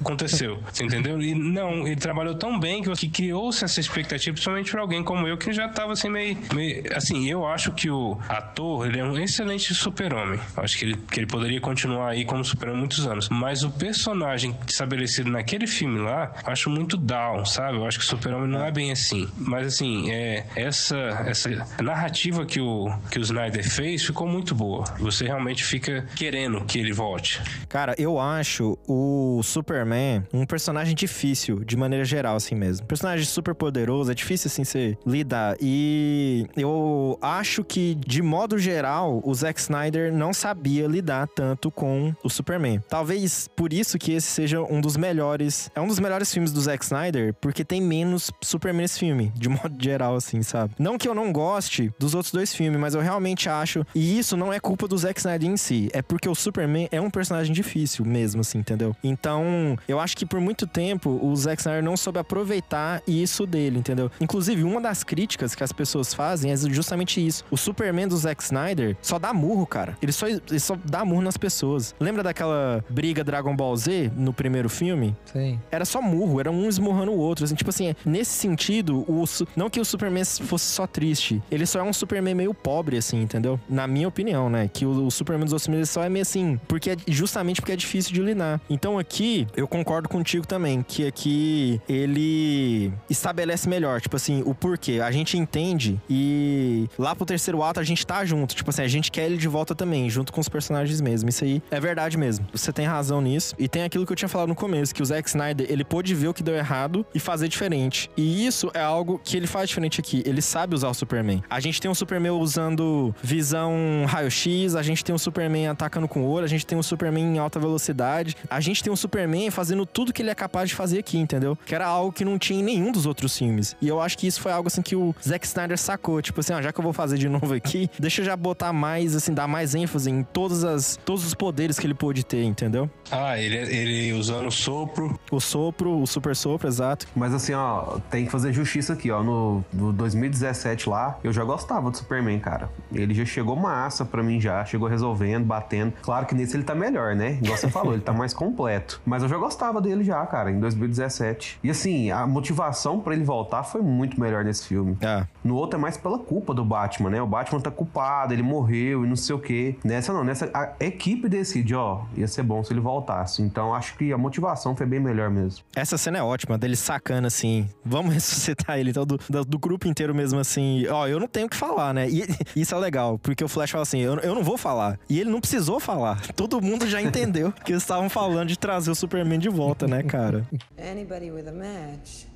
[0.00, 0.58] aconteceu.
[0.72, 1.20] Você entendeu?
[1.22, 5.26] E não, ele trabalhou tão bem que, que criou-se essa expectativa, principalmente pra alguém como
[5.26, 9.04] eu, que já tava assim meio, meio- Assim, eu acho que o ator, ele é
[9.04, 10.38] um excelente super-homem.
[10.56, 13.28] Acho que ele, que ele poderia continuar aí como super-homem muitos anos.
[13.28, 17.78] Mas o personagem estabelecido naquele filme lá, acho muito down, sabe?
[17.78, 19.28] Eu acho que o super-homem não é bem assim.
[19.36, 21.50] Mas assim, é, essa, essa
[21.82, 24.84] narrativa que o, que o Snyder fez ficou muito boa.
[24.98, 27.40] Você realmente fica querendo que ele volte.
[27.68, 32.86] Cara, eu acho o Superman um personagem difícil, de maneira geral, assim mesmo.
[32.86, 35.56] Personagem super poderoso, é difícil, assim, você lidar.
[35.60, 42.14] E eu acho que, de modo geral, o Zack Snyder não sabia lidar tanto com
[42.22, 42.80] o Superman.
[42.88, 45.70] Talvez por isso que esse seja um dos melhores.
[45.74, 49.48] É um dos melhores filmes do Zack Snyder, porque tem menos Superman nesse filme, de
[49.50, 50.74] modo geral, assim, sabe?
[50.78, 53.84] Não que eu não goste dos outros dois filmes, mas eu realmente acho.
[53.94, 57.00] E isso não é culpa do Zack Snyder em si, é porque o Superman é
[57.00, 58.94] um personagem difícil mesmo, assim, entendeu?
[59.02, 63.78] Então, eu acho que por muito tempo o Zack Snyder não soube aproveitar isso dele,
[63.78, 64.10] entendeu?
[64.20, 67.44] Inclusive, uma das críticas que as pessoas fazem é justamente isso.
[67.50, 69.96] O Superman do Zack Snyder só dá murro, cara.
[70.02, 71.94] Ele só, ele só dá murro nas pessoas.
[71.98, 75.16] Lembra daquela briga Dragon Ball Z no primeiro filme?
[75.24, 75.58] Sim.
[75.70, 77.44] era só murro, era um esmurrando o outro.
[77.44, 79.24] Assim, tipo assim, nesse sentido, o,
[79.56, 83.20] não que o Superman fosse só triste, ele só é um Superman meio pobre, assim,
[83.22, 83.58] entendeu?
[83.68, 84.68] Na minha opinião, né?
[84.72, 87.72] Que o, o Superman dos outros filmes só é meio assim, porque é justamente porque
[87.72, 88.60] é difícil de lidar.
[88.68, 95.00] Então aqui, eu concordo contigo também, que aqui ele estabelece melhor, tipo assim, o porquê.
[95.00, 98.54] A gente entende e lá pro terceiro ato a gente tá junto.
[98.54, 101.28] Tipo assim, a gente quer ele de volta também, junto com os personagens mesmo.
[101.28, 102.46] Isso aí é verdade mesmo.
[102.52, 103.54] Você tem razão nisso.
[103.58, 106.14] E tem aquilo que eu tinha falado no começo, que o Zack Snyder, ele pôde
[106.14, 108.10] ver o que deu errado e fazer diferente.
[108.16, 110.22] E isso é algo que ele faz diferente aqui.
[110.26, 111.42] Ele sabe usar o Superman.
[111.48, 113.72] A gente tem um Superman usando visão
[114.06, 117.24] raio-x, a gente tem um Superman atacando com o olho, a gente tem um Superman
[117.24, 120.74] em alta velocidade, a gente tem um Superman fazendo tudo que ele é capaz de
[120.74, 121.53] fazer aqui, entendeu?
[121.64, 123.76] Que era algo que não tinha em nenhum dos outros filmes.
[123.80, 126.20] E eu acho que isso foi algo assim que o Zack Snyder sacou.
[126.22, 128.72] Tipo assim, ó, já que eu vou fazer de novo aqui, deixa eu já botar
[128.72, 132.42] mais, assim, dar mais ênfase em todas as, todos os poderes que ele pôde ter,
[132.42, 132.88] entendeu?
[133.10, 135.18] Ah, ele, ele usando o sopro.
[135.30, 137.06] O sopro, o super sopro, exato.
[137.14, 139.22] Mas assim, ó, tem que fazer justiça aqui, ó.
[139.22, 142.70] No, no 2017 lá, eu já gostava do Superman, cara.
[142.92, 145.92] Ele já chegou massa pra mim já, chegou resolvendo, batendo.
[146.02, 147.38] Claro que nesse ele tá melhor, né?
[147.42, 149.00] Igual você falou, ele tá mais completo.
[149.04, 151.33] Mas eu já gostava dele já, cara, em 2017.
[151.34, 151.58] 2017.
[151.62, 154.96] E assim, a motivação pra ele voltar foi muito melhor nesse filme.
[155.00, 155.26] É.
[155.42, 157.22] No outro é mais pela culpa do Batman, né?
[157.22, 159.76] O Batman tá culpado, ele morreu e não sei o quê.
[159.84, 163.42] Nessa não, nessa a equipe decide, ó, ia ser bom se ele voltasse.
[163.42, 165.64] Então acho que a motivação foi bem melhor mesmo.
[165.74, 169.88] Essa cena é ótima, dele sacando assim, vamos ressuscitar ele, então do, do, do grupo
[169.88, 172.08] inteiro mesmo assim, ó, eu não tenho o que falar, né?
[172.08, 172.24] E
[172.56, 174.98] isso é legal, porque o Flash fala assim, eu, eu não vou falar.
[175.08, 176.20] E ele não precisou falar.
[176.32, 180.02] Todo mundo já entendeu que eles estavam falando de trazer o Superman de volta, né,
[180.02, 180.46] cara?
[180.78, 182.26] Anybody with a match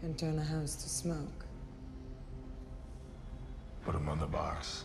[0.00, 1.44] can turn a house to smoke.
[3.84, 4.84] Put him on the box.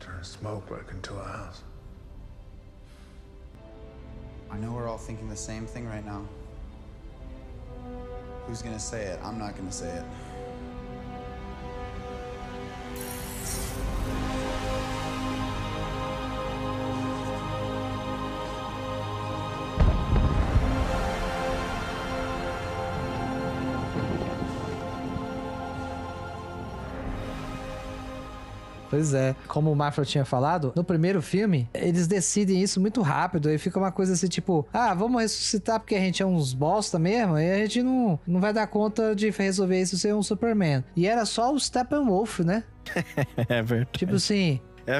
[0.00, 1.62] Turn smoke back into a house.
[4.50, 6.26] I know we're all thinking the same thing right now.
[8.46, 9.20] Who's gonna say it?
[9.22, 10.04] I'm not gonna say it.
[28.96, 29.36] Pois é.
[29.46, 33.50] Como o Mafra tinha falado, no primeiro filme, eles decidem isso muito rápido.
[33.50, 36.98] Aí fica uma coisa assim, tipo, ah, vamos ressuscitar porque a gente é uns bosta
[36.98, 40.82] mesmo, e a gente não, não vai dar conta de resolver isso sem um Superman.
[40.96, 42.64] E era só o Steppenwolf, né?
[43.48, 43.98] é verdade.
[43.98, 44.98] Tipo assim, É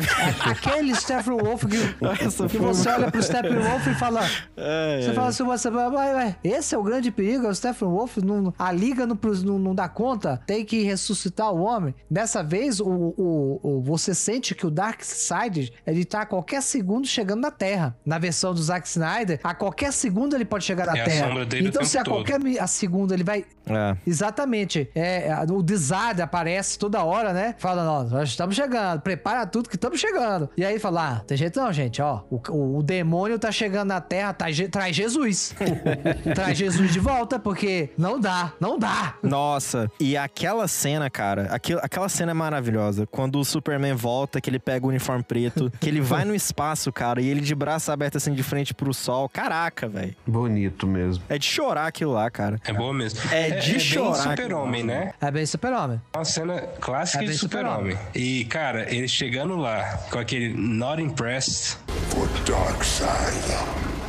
[0.50, 4.20] Aquele Steppenwolf que, que você olha pro Steppenwolf e fala.
[4.56, 5.12] É, Você é.
[5.14, 8.52] fala assim, você fala, "Ué, ué, esse é o grande perigo, é o Steppenwolf, não,
[8.58, 11.94] a liga não, não, não dá conta, tem que ressuscitar o homem.
[12.10, 17.06] Dessa vez, o, o, o- você sente que o Darkseid, ele tá a qualquer segundo
[17.06, 17.96] chegando na Terra.
[18.04, 21.28] Na versão do Zack Snyder, a qualquer segundo ele pode chegar na É Terra.
[21.28, 23.96] sombra dele o então, tempo se a qualquer a segundo ele vai É.
[24.06, 24.90] Exatamente.
[24.94, 27.54] É, o Desard aparece toda hora, né?
[27.58, 30.48] Fala, nós, nós estamos chegando, prepara tudo que estamos chegando.
[30.56, 32.22] E aí fala, ah, tem jeito não, gente, ó.
[32.30, 35.54] O, o- o demônio tá chegando na Terra, tá, traz Jesus.
[36.34, 39.14] traz Jesus de volta, porque não dá, não dá.
[39.22, 43.06] Nossa, e aquela cena, cara, aquilo, aquela cena é maravilhosa.
[43.06, 46.92] Quando o Superman volta, que ele pega o uniforme preto, que ele vai no espaço,
[46.92, 49.28] cara, e ele de braço aberto assim de frente pro sol.
[49.28, 50.14] Caraca, velho.
[50.26, 51.22] Bonito mesmo.
[51.28, 52.60] É de chorar aquilo lá, cara.
[52.64, 53.20] É boa mesmo.
[53.32, 55.12] É de bem chorar, super-homem, né?
[55.20, 56.00] É bem super-homem.
[56.14, 57.96] Uma cena clássica É bem de super-homem.
[58.14, 59.65] E, cara, ele chegando lá
[60.10, 61.76] com aquele not impressed.
[62.10, 63.48] For Darkseid.
[63.48, 64.05] Not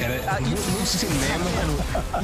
[0.00, 1.44] Cara, era, no, no cinema.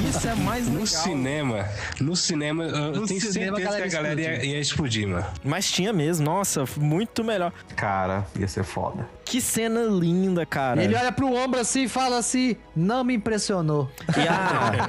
[0.08, 0.86] Isso é mais No legal.
[0.86, 1.68] cinema,
[2.00, 5.06] no cinema, eu No tenho cinema, certeza a que a galera galera ia, ia explodir,
[5.06, 5.26] mano.
[5.44, 7.52] Mas tinha mesmo, nossa, muito melhor.
[7.76, 9.06] Cara, ia ser foda.
[9.26, 10.82] Que cena linda, cara.
[10.82, 13.90] Ele olha pro ombro assim e fala assim: não me impressionou.
[14.16, 14.88] E a...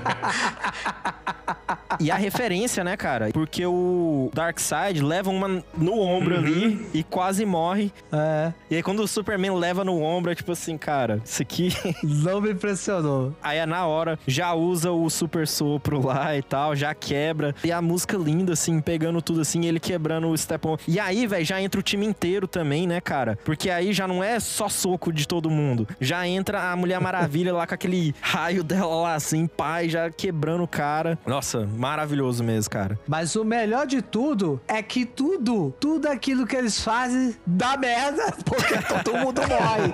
[2.00, 3.30] e a referência, né, cara?
[3.34, 7.92] Porque o Darkseid leva uma no ombro ali e quase morre.
[8.12, 11.74] É, E aí quando o Superman leva no ombro, é tipo assim, cara, isso aqui...
[12.04, 13.36] não me impressionou.
[13.42, 17.56] Aí é na hora, já usa o super sopro lá e tal, já quebra.
[17.64, 20.78] E a música linda, assim, pegando tudo assim, ele quebrando o Stepon.
[20.88, 23.40] E aí, velho, já entra o time inteiro também, né, cara?
[23.44, 25.88] Porque aí já não é só soco de todo mundo.
[26.00, 30.64] Já entra a Mulher Maravilha lá com aquele raio dela lá, assim, pai, já quebrando
[30.64, 31.18] o cara.
[31.26, 33.00] Nossa, maravilhoso mesmo, cara.
[33.08, 38.34] Mas o melhor de tudo é que tudo, tudo aquilo que eles fazem dá merda,
[38.46, 39.94] porque todo mundo morre.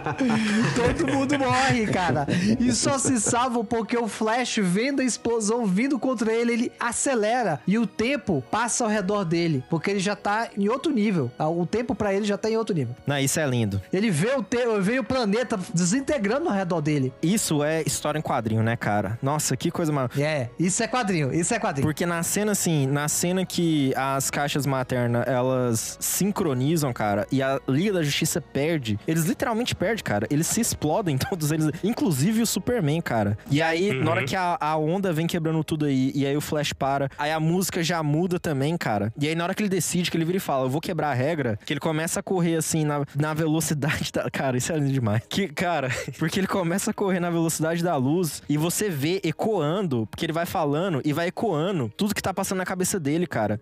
[0.76, 2.28] todo mundo morre, cara.
[2.60, 7.60] E só se salva porque o Flash, vendo a explosão vindo contra ele, ele acelera
[7.68, 11.32] e o tempo passa ao redor dele, porque ele já tá em outro nível.
[11.40, 12.96] O tempo pra ele já tá em outro nível.
[13.06, 13.82] Não, isso é lindo.
[13.92, 17.14] Ele vê o, te vê o planeta desintegrando ao redor dele.
[17.22, 19.18] Isso é história em quadrinho, né, cara?
[19.22, 20.30] Nossa, que coisa maravilhosa.
[20.30, 21.88] É, isso é quadrinho, isso é quadrinho.
[21.88, 27.60] Porque na cena, assim, na cena que as caixas maternas, elas sincronizam, cara, e a
[27.68, 30.28] Liga da Justiça perde, eles literalmente perdem, cara.
[30.30, 33.38] Eles se explodem, todos eles, inclusive o Superman, cara.
[33.50, 36.42] E aí, na hora que a, a onda vem quebrando tudo aí, e aí o
[36.42, 39.12] Flash para, aí a música já muda também, cara.
[39.20, 41.10] E aí, na hora que ele decide, que ele vira e fala, eu vou quebrar
[41.12, 44.30] a regra, que ele começa a correr, assim, na, na velocidade da...
[44.30, 45.22] Cara, isso é lindo demais.
[45.28, 50.07] Que, cara, porque ele começa a correr na velocidade da luz, e você vê ecoando,
[50.09, 53.59] porque ele vai falando e vai ecoando tudo que tá passando na cabeça dele, cara.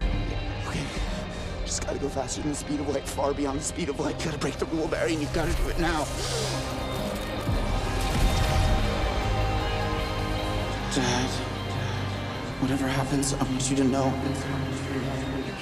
[10.93, 11.29] Dad,
[12.59, 14.11] whatever happens, I want you to know.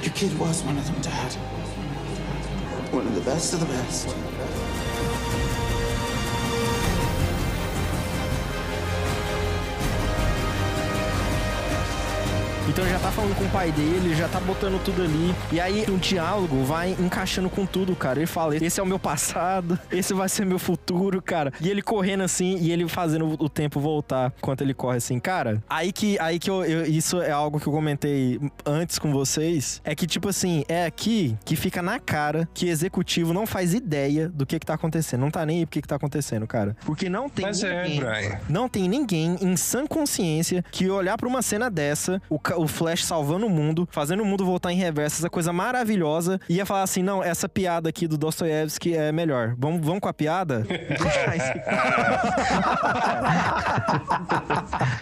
[0.02, 1.34] Your kid was one of them, Dad.
[2.92, 4.08] One of the best of the best.
[12.70, 15.34] Então ele já tá falando com o pai dele, já tá botando tudo ali.
[15.52, 18.20] E aí o diálogo vai encaixando com tudo, cara.
[18.20, 21.52] Ele fala: esse é o meu passado, esse vai ser meu futuro, cara.
[21.62, 25.62] E ele correndo assim e ele fazendo o tempo voltar enquanto ele corre assim, cara.
[25.70, 29.82] Aí que, aí que eu, eu- isso é algo que eu comentei antes com vocês.
[29.84, 34.30] É que, tipo assim, é aqui que fica na cara que executivo não faz ideia
[34.30, 35.22] do que que tá acontecendo.
[35.22, 36.76] Não tá nem aí pro que que tá acontecendo, cara.
[36.86, 38.00] Porque não tem Mas é, ninguém.
[38.00, 38.40] Brian.
[38.48, 43.06] Não tem ninguém em sã consciência que olhar pra uma cena dessa, o, o Flash
[43.06, 46.84] salvando o mundo, fazendo o mundo voltar em reverso, essa coisa maravilhosa, e ia falar
[46.84, 49.56] assim: não, essa piada aqui do Dostoiévski é melhor.
[49.58, 50.66] Vamos, vamos com a piada?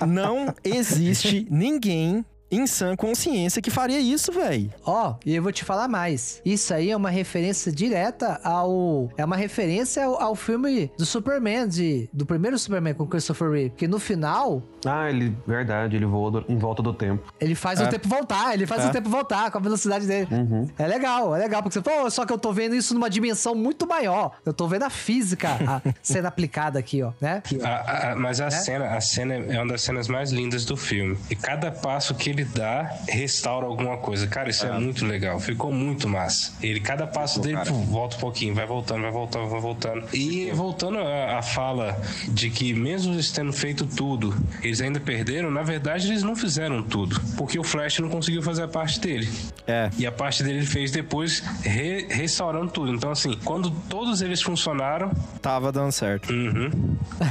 [0.07, 4.71] Não existe ninguém em sã consciência que faria isso, velho.
[4.85, 6.41] Ó, e eu vou te falar mais.
[6.45, 9.09] Isso aí é uma referência direta ao.
[9.17, 13.69] É uma referência ao, ao filme do Superman, de, do primeiro Superman com Christopher Reeve.
[13.71, 17.33] Que no final, Ah, ele, verdade, ele voou do- em volta do tempo.
[17.39, 17.87] ele faz o É.
[17.87, 18.53] tempo voltar.
[18.53, 18.89] Ele faz É.
[18.89, 20.27] o tempo voltar com a velocidade dele.
[20.31, 20.67] Uhum.
[20.77, 21.61] É legal, é legal.
[21.61, 24.37] Porque você falou, só que eu tô vendo isso numa dimensão muito maior.
[24.45, 27.41] Eu tô vendo a física a- sendo aplicada aqui, ó, né?
[27.63, 31.17] A- a- mas a cena, a cena é uma das cenas mais lindas do filme.
[31.29, 34.27] E cada passo que ele dá restaura alguma coisa.
[34.27, 35.39] Cara, isso é, muito legal.
[35.39, 36.53] Ficou muito massa.
[36.61, 40.07] Ele, cada passo dele, pô, volta um pouquinho, vai voltando, vai voltando, vai voltando.
[40.13, 45.49] E voltando à, à fala de que mesmo eles tendo feito tudo, eles ainda perderam,
[45.51, 47.19] na verdade eles não fizeram tudo.
[47.37, 49.29] Porque o Flash não conseguiu fazer a parte dele.
[49.65, 49.89] É.
[49.97, 52.93] E a parte dele ele fez depois re- restaurando tudo.
[52.93, 55.11] Então, assim, quando todos eles funcionaram,
[55.41, 56.31] Tava dando certo.
[56.31, 56.69] uhum,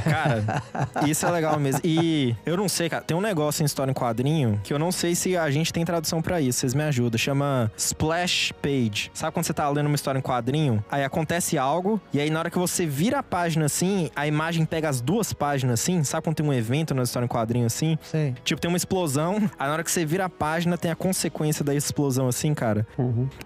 [0.03, 0.63] Cara,
[1.07, 1.81] isso é legal mesmo.
[1.83, 4.91] E eu não sei, cara, tem um negócio em história em quadrinho que eu não
[4.97, 6.59] sei se a gente tem tradução pra isso.
[6.59, 7.17] Vocês me ajudam.
[7.17, 9.11] Chama Splash Page.
[9.13, 10.83] Sabe quando você tá lendo uma história em quadrinho?
[10.89, 14.65] Aí acontece algo, e aí na hora que você vira a página assim, a imagem
[14.65, 16.03] pega as duas páginas assim.
[16.03, 17.97] Sabe quando tem um evento na história em quadrinho assim?
[18.01, 18.35] Sim.
[18.43, 21.63] Tipo, tem uma explosão, aí na hora que você vira a página, tem a consequência
[21.63, 22.85] da explosão, assim, cara.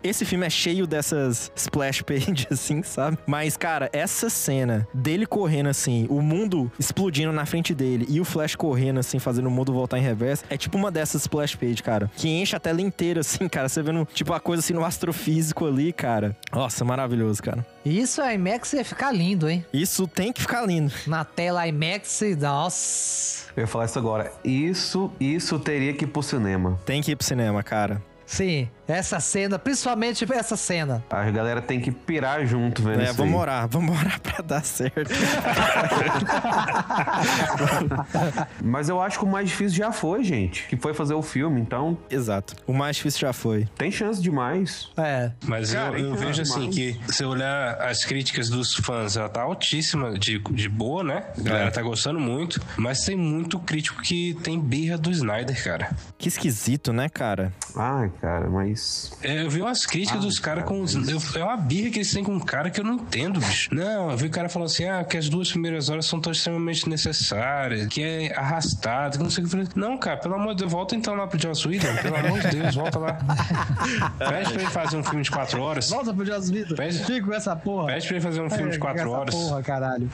[0.01, 3.17] Esse filme é cheio dessas splash pages, assim, sabe?
[3.27, 8.25] Mas, cara, essa cena dele correndo, assim, o mundo explodindo na frente dele e o
[8.25, 11.81] Flash correndo, assim, fazendo o mundo voltar em reverso, é tipo uma dessas splash pages,
[11.81, 12.09] cara.
[12.15, 13.67] Que enche a tela inteira, assim, cara.
[13.67, 16.35] Você vendo, tipo, a coisa assim no astrofísico ali, cara.
[16.51, 17.65] Nossa, maravilhoso, cara.
[17.85, 19.65] Isso a IMAX ia ficar lindo, hein?
[19.73, 20.93] Isso tem que ficar lindo.
[21.07, 23.51] Na tela IMAX, nossa.
[23.55, 24.31] Eu ia falar isso agora.
[24.43, 26.79] Isso, isso teria que ir pro cinema.
[26.85, 28.01] Tem que ir pro cinema, cara.
[28.25, 31.03] Sim, essa cena, principalmente essa cena.
[31.09, 33.39] A galera tem que pirar junto vendo É, isso vamos aí.
[33.39, 35.11] orar, vamos orar pra dar certo.
[38.63, 40.67] Mas eu acho que o mais difícil já foi, gente.
[40.67, 42.55] Que foi fazer o filme, então Exato.
[42.67, 43.67] O mais difícil já foi.
[43.77, 44.89] tem chance demais.
[44.97, 45.31] É.
[45.45, 49.17] Mas Cara, eu, eu vejo assim mas- que se eu olhar as críticas dos fãs,
[49.17, 51.23] ela tá altíssima de, de boa, né?
[51.37, 51.71] A galera É.
[51.71, 55.89] tá gostando muito, mas tem muito crítico que tem birra do Snyder, cara.
[56.17, 57.51] Que esquisito, né, cara?
[57.75, 58.80] Ai, cara, mas.
[59.23, 60.81] É, Eu vi umas críticas Ah, dos caras cara, com.
[60.81, 63.39] mas- eu- É uma birra que eles têm com um cara que eu não entendo,
[63.39, 63.69] bicho.
[63.73, 66.31] Não, eu vi o cara falando assim: ah, que as duas primeiras horas são tão
[66.31, 69.55] extremamente necessárias, que é arrastado, que não sei o que.
[69.55, 72.15] Eu falei, Não, cara, pelo amor de Deus, volta então lá pro Joss Whedon, pelo
[72.15, 73.13] amor de Deus, volta lá.
[74.17, 75.89] Pede pra ele fazer um filme de quatro horas.
[75.89, 76.75] Volta pro Joss Whedon.
[76.75, 77.87] Pede- Fica com essa porra.
[77.87, 79.33] Pede pra ele fazer um filme de quatro horas.
[79.35, 80.09] Porra, caralho.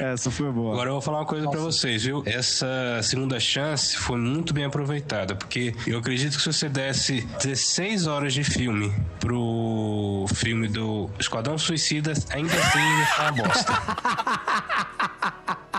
[0.00, 0.72] Essa foi boa.
[0.72, 2.22] Agora eu vou falar uma coisa pra vocês, viu?
[2.26, 8.06] Essa segunda chance foi muito bem aproveitada, porque eu acredito que se você desse 16
[8.06, 13.42] horas de filme pro filme do Esquadrão Suicida, ainda assim ia ficar uma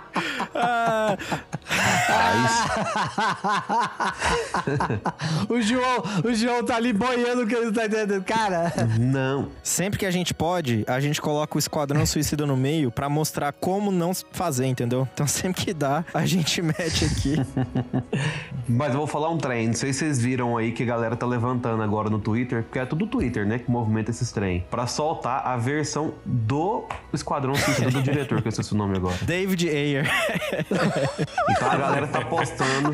[5.49, 8.23] o João, o João tá ali boiando que ele não tá entendendo.
[8.23, 9.49] Cara, Não.
[9.63, 13.51] Sempre que a gente pode, a gente coloca o Esquadrão Suicida no meio pra mostrar
[13.53, 15.07] como não fazer, entendeu?
[15.13, 17.35] Então sempre que dá, a gente mete aqui.
[18.67, 19.67] Mas eu vou falar um trem.
[19.67, 22.79] Não sei se vocês viram aí que a galera tá levantando agora no Twitter, porque
[22.79, 23.59] é tudo Twitter, né?
[23.59, 24.65] Que movimenta esses trem.
[24.69, 29.15] Pra soltar a versão do Esquadrão Suicida do diretor, que eu esqueci o nome agora.
[29.21, 30.09] David Ayer.
[31.51, 32.91] Então a galera tá postando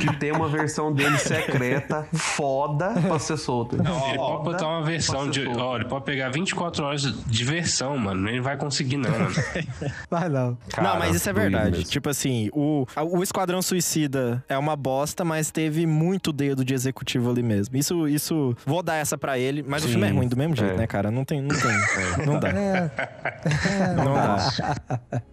[0.00, 3.76] que tem uma versão dele secreta, foda, pra ser solta.
[3.76, 5.46] Ele pode botar uma versão de.
[5.48, 8.28] Ó, ele pode pegar 24 horas de versão, mano.
[8.28, 9.30] Ele vai conseguir, não, mano.
[10.10, 10.56] vai não.
[10.82, 11.84] não, mas isso é verdade.
[11.84, 17.30] Tipo assim, o, o Esquadrão Suicida é uma bosta, mas teve muito dedo de executivo
[17.30, 17.76] ali mesmo.
[17.76, 20.74] Isso, isso vou dar essa pra ele, mas o filme é ruim do mesmo jeito,
[20.74, 20.76] É.
[20.78, 21.10] né, cara?
[21.10, 22.26] Não tem, não tem.
[22.26, 22.48] Não dá.
[22.48, 22.90] É,
[23.96, 25.32] Não dá.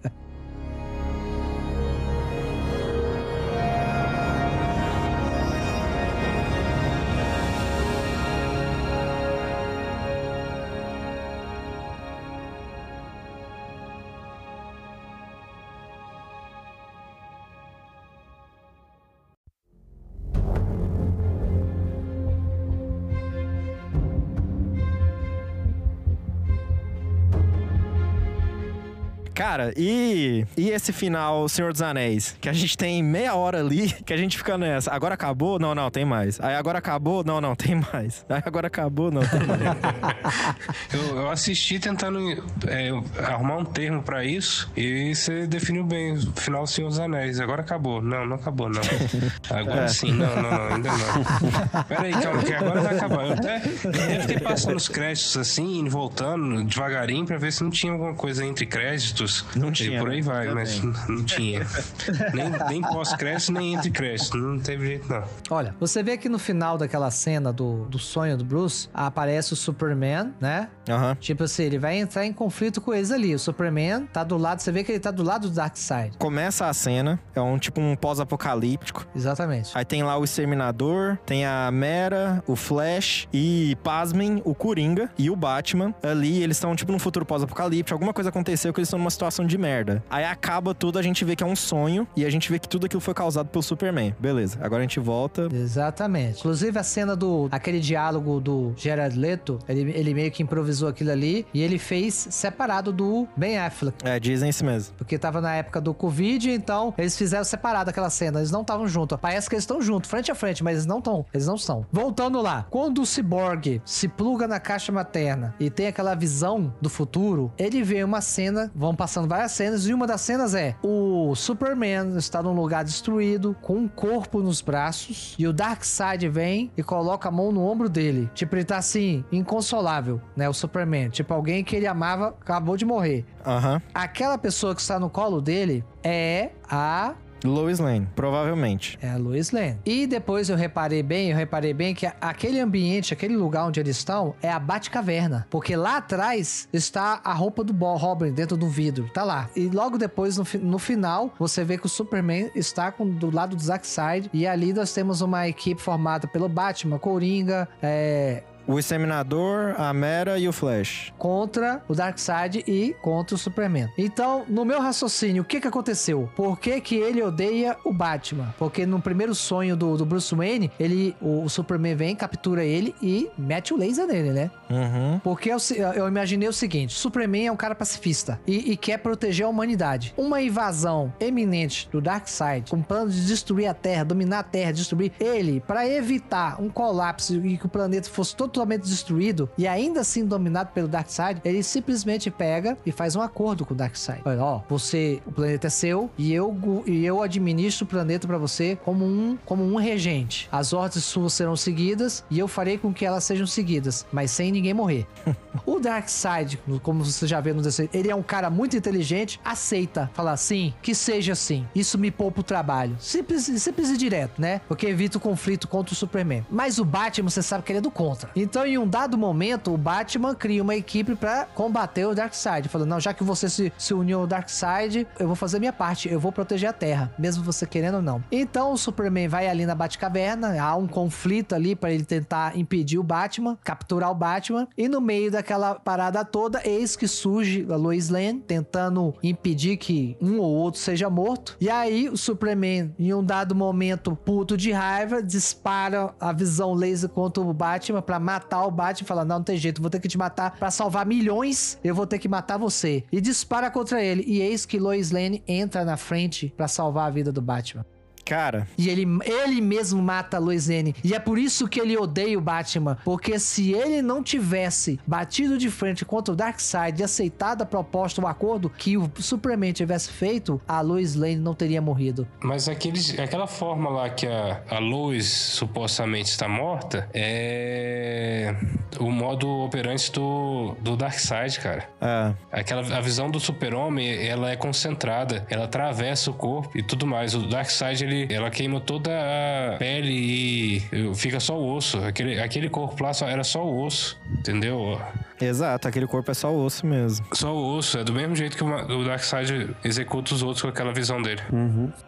[29.50, 32.36] Cara, e, e esse final Senhor dos Anéis?
[32.39, 34.91] Que a gente tem meia hora ali, que a gente fica nessa.
[34.91, 35.58] Agora acabou?
[35.58, 36.39] Não, não, tem mais.
[36.39, 37.24] Aí agora acabou?
[37.24, 38.24] Não, não, tem mais.
[38.30, 39.10] Aí agora acabou?
[39.10, 39.60] Não, tem mais.
[40.93, 42.20] Eu, eu assisti tentando
[42.68, 42.89] é,
[43.24, 47.39] arrumar um termo pra isso e você definiu bem o final Senhor dos Anéis.
[47.39, 48.02] Agora acabou.
[48.02, 48.82] Não, não acabou, não.
[49.50, 49.88] Agora É.
[49.88, 51.84] sim, não, não, não, ainda não.
[51.86, 53.26] Pera aí, calma, que agora vai acabar.
[53.26, 57.91] Eu até eu fiquei passando os créditos assim, voltando devagarinho pra ver se não tinha
[57.93, 59.38] alguma coisa entre créditos.
[59.55, 60.21] Não E tinha, por aí né?
[60.21, 61.65] vai, mas não tinha.
[62.33, 64.39] Nem, nem pós-crédito, nem entre créditos.
[64.41, 65.23] Não teve jeito, não.
[65.49, 69.55] Olha, você vê que no final daquela cena do, do sonho do Bruce, aparece o
[69.55, 70.69] Superman, né?
[70.89, 71.15] Aham.
[71.19, 73.33] Tipo assim, ele vai entrar em conflito com eles ali.
[73.35, 76.17] O Superman tá do lado, você vê que ele tá do lado do Darkseid.
[76.17, 79.05] Começa a cena, é um tipo um pós-apocalíptico.
[79.15, 79.71] Exatamente.
[79.73, 85.29] Aí tem lá o Exterminador, tem a Mera, o Flash e, pasmem, o Coringa e
[85.29, 85.93] o Batman.
[86.03, 87.93] Ali eles estão tipo num futuro pós-apocalíptico.
[87.93, 90.03] Alguma coisa aconteceu que eles estão numa situação de merda.
[90.09, 92.67] Aí acaba tudo, a gente vê que é um sonho e a gente vê que
[92.67, 94.15] tudo aquilo foi causado pelo Superman.
[94.19, 95.47] Beleza, agora a gente volta.
[95.53, 96.39] Exatamente.
[96.39, 101.11] Inclusive a cena do aquele diálogo do Gerard Leto, ele, ele meio que improvisou aquilo
[101.11, 103.95] ali e ele fez separado do Ben Affleck.
[104.03, 104.93] É, dizem isso mesmo.
[104.97, 108.39] Porque tava na época do Covid, então eles fizeram separado aquela cena.
[108.39, 109.17] Eles não estavam juntos.
[109.21, 111.25] Parece que eles estão juntos, frente a frente, mas eles não estão.
[111.34, 111.86] Eles não estão.
[111.91, 112.65] Voltando lá.
[112.69, 117.84] Quando o Cyborg se pluga na caixa materna e tem aquela visão do futuro, ele
[117.84, 122.43] vê uma cena, vão passando várias cenas, e uma das cenas é o Superman está
[122.43, 127.32] num lugar destruído, com um corpo nos braços, e o Darkseid vem e coloca a
[127.32, 128.30] mão no ombro dele.
[128.36, 130.47] Tipo, ele tá assim, inconsolável, né?
[130.47, 131.10] O Superman.
[131.10, 133.26] Tipo, alguém que ele amava acabou de morrer.
[133.43, 133.82] Aham.
[133.95, 138.97] Aquela pessoa que está no colo dele é a Lois Lane, provavelmente.
[139.01, 139.77] é a Lois Lane.
[139.85, 143.97] E depois eu reparei bem, eu reparei bem que aquele ambiente, aquele lugar onde eles
[143.97, 148.67] estão é a Batcaverna, porque lá atrás está a roupa do Bo- Robin dentro do
[148.67, 149.49] vidro, tá lá.
[149.55, 153.55] E logo depois no, no final você vê que o Superman está com, do lado
[153.55, 159.74] do Zackside e ali nós temos uma equipe formada pelo Batman, Coringa, é, O Exterminador,
[159.80, 161.11] a Mera e o Flash.
[161.17, 163.89] contra o Darkseid e contra o Superman.
[163.97, 166.30] Então, no meu raciocínio, o que que aconteceu?
[166.36, 168.53] Por que que ele odeia o Batman?
[168.59, 172.93] Porque no primeiro sonho do, do Bruce Wayne, ele, o, o Superman vem, captura ele
[173.01, 174.51] e mete o laser nele, né?
[174.70, 175.20] Uhum.
[175.24, 175.57] Porque eu,
[175.95, 180.13] eu imaginei o seguinte: Superman é um cara pacifista e, e quer proteger a humanidade.
[180.15, 185.11] Uma invasão eminente do Darkseid, com plano de destruir a Terra, dominar a Terra, destruir
[185.20, 190.26] ele, para evitar um colapso e que o planeta fosse totalmente destruído e ainda assim
[190.26, 194.22] dominado pelo Darkseid, ele simplesmente pega e faz um acordo com o Darkseid.
[194.26, 198.38] Olha, ó, você, o planeta é seu e eu e eu administro o planeta para
[198.38, 200.49] você como um como um regente.
[200.51, 204.51] As ordens suas serão seguidas e eu farei com que elas sejam seguidas, mas sem
[204.51, 205.07] ninguém morrer.
[205.66, 210.10] O Darkseid, como você já vê no desenho, ele é um cara muito inteligente, aceita
[210.14, 211.66] falar assim, que seja assim.
[211.76, 212.95] Isso me poupa o trabalho.
[212.99, 214.62] Simples, simples e direto, né?
[214.68, 216.45] Porque evita o conflito contra o Superman.
[216.49, 218.30] Mas o Batman, você sabe que ele é do contra.
[218.50, 222.89] Então, em um dado momento, o Batman cria uma equipe pra combater o Darkseid, falando:
[222.89, 226.20] "Não, já que você se, se uniu ao Darkseid, eu vou fazer minha parte, eu
[226.20, 228.24] vou proteger a Terra, mesmo você querendo ou não".
[228.32, 232.97] Então, o Superman vai ali na Batcaverna, há um conflito ali pra ele tentar impedir
[232.97, 237.76] o Batman, capturar o Batman, e no meio daquela parada toda, eis que surge a
[237.76, 241.56] Lois Lane tentando impedir que um ou outro seja morto.
[241.62, 247.10] E aí o Superman, em um dado momento puto de raiva, dispara a visão laser
[247.10, 250.07] contra o Batman pra matar o Batman, fala: "Não, não tem jeito, vou ter que
[250.07, 253.03] te matar pra salvar milhões, eu vou ter que matar você".
[253.11, 254.23] E dispara contra ele.
[254.27, 257.85] E eis que Lois Lane entra na frente pra salvar a vida do Batman.
[258.30, 260.95] Cara, E ele, ele mesmo mata a Lois Lane.
[261.03, 262.97] E é por isso que ele odeia o Batman.
[263.03, 268.21] Porque se ele não tivesse batido de frente contra o Darkseid e aceitado a proposta,
[268.21, 272.27] o acordo que o Superman tivesse feito, a Lois Lane não teria morrido.
[272.43, 278.55] Mas aqueles, aquela forma lá que a, a Lois supostamente está morta é
[278.99, 281.89] o modo operante do, do Darkseid, cara.
[282.01, 287.05] é, Aquela, a visão do super-homem, ela é concentrada, ela atravessa o corpo e tudo
[287.07, 287.34] mais.
[287.34, 291.97] O Darkseid, ele, ela queima toda a pele e fica só o osso.
[291.99, 294.99] Aquele, aquele corpo lá só, era só o osso, entendeu?
[295.41, 297.26] exato, aquele corpo é só osso mesmo.
[297.34, 300.67] Só o osso, é do mesmo jeito que o, o Darkseid executa os outros com
[300.67, 301.41] aquela visão dele.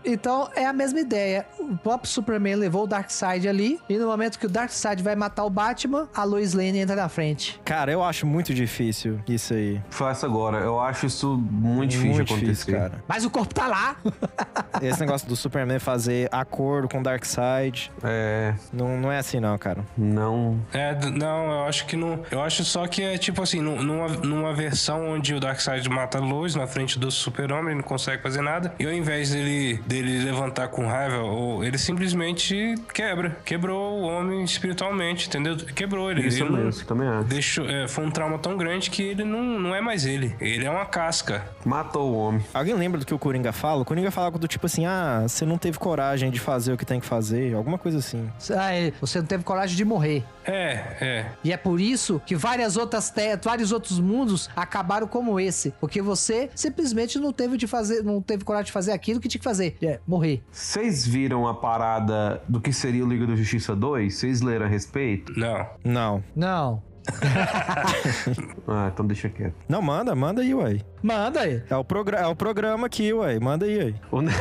[0.03, 1.45] Então é a mesma ideia.
[1.59, 3.79] O próprio Superman levou o Darkseid ali.
[3.87, 7.07] E no momento que o Darkseid vai matar o Batman, a Lois Lane entra na
[7.07, 7.59] frente.
[7.63, 9.81] Cara, eu acho muito difícil isso aí.
[9.89, 10.57] Faça agora.
[10.57, 12.51] Eu acho isso muito difícil muito de acontecer.
[12.51, 13.03] difícil, cara.
[13.07, 13.95] Mas o corpo tá lá.
[14.81, 17.91] Esse negócio do Superman fazer fazer acordo com o Darkseid.
[18.03, 18.55] É.
[18.73, 19.83] Não, não é assim, não, cara.
[19.95, 20.59] Não.
[20.73, 22.19] É, não, eu acho que não.
[22.31, 26.17] Eu acho só que é tipo assim, nu- numa, numa versão onde o Darkseid mata
[26.17, 28.73] a luz na frente do super-homem, ele não consegue fazer nada.
[28.79, 33.37] E ao invés dele, dele levantar com raiva, ou ele simplesmente quebra.
[33.45, 35.55] Quebrou o homem espiritualmente, entendeu?
[35.57, 36.25] Quebrou ele.
[36.27, 37.23] Isso ele não- mesmo, também acho.
[37.27, 40.35] Deixou, é, foi um trauma tão grande que ele não, não é mais ele.
[40.41, 41.43] Ele é uma casca.
[41.63, 42.43] Matou o homem.
[42.53, 43.81] Alguém lembra do que o Coringa fala?
[43.83, 46.77] O Coringa fala algo do tipo assim: ah, você não teve coragem de fazer o
[46.77, 47.53] que tem que fazer.
[47.55, 48.29] Alguma coisa assim.
[48.55, 50.23] Ah, é, você não teve coragem de morrer.
[50.45, 50.71] É,
[51.01, 51.25] é.
[51.43, 56.01] E é por isso que várias outras te- vários outros mundos acabaram como esse, porque
[56.01, 59.43] você simplesmente não teve de fazer, não teve coragem de fazer aquilo que tinha que
[59.43, 60.41] fazer, é, morrer.
[60.51, 64.13] Vocês viram a parada do que seria o Liga da Justiça 2?
[64.13, 65.33] Vocês leram a respeito?
[65.37, 65.67] Não.
[65.83, 66.23] Não.
[66.35, 66.83] Não.
[68.67, 69.55] Ah, então deixa quieto.
[69.67, 70.81] Não, manda, manda aí, uai.
[71.03, 71.61] Manda aí.
[71.69, 73.39] É o, progra é o programa aqui, uai.
[73.39, 73.95] Manda aí, uai.
[74.11, 74.31] O ne-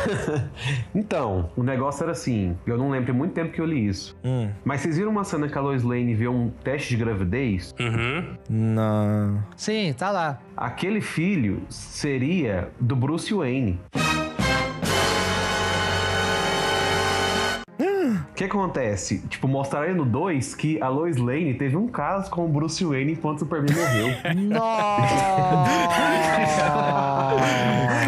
[0.95, 2.57] então, o negócio era assim.
[2.67, 4.17] Eu não lembro, tem muito tempo que eu li isso.
[4.25, 4.51] Hum.
[4.65, 7.75] Mas vocês viram uma cena que a Lois Lane vê um teste de gravidez?
[7.81, 8.37] Uhum.
[8.49, 9.43] Não.
[9.57, 10.39] Sim, tá lá.
[10.57, 13.81] Aquele filho seria do Bruce Wayne.
[18.41, 19.19] Que acontece?
[19.29, 23.13] Tipo, mostraram no 2 que a Lois Lane teve um caso com o Bruce Wayne
[23.13, 24.17] enquanto o Superman morreu.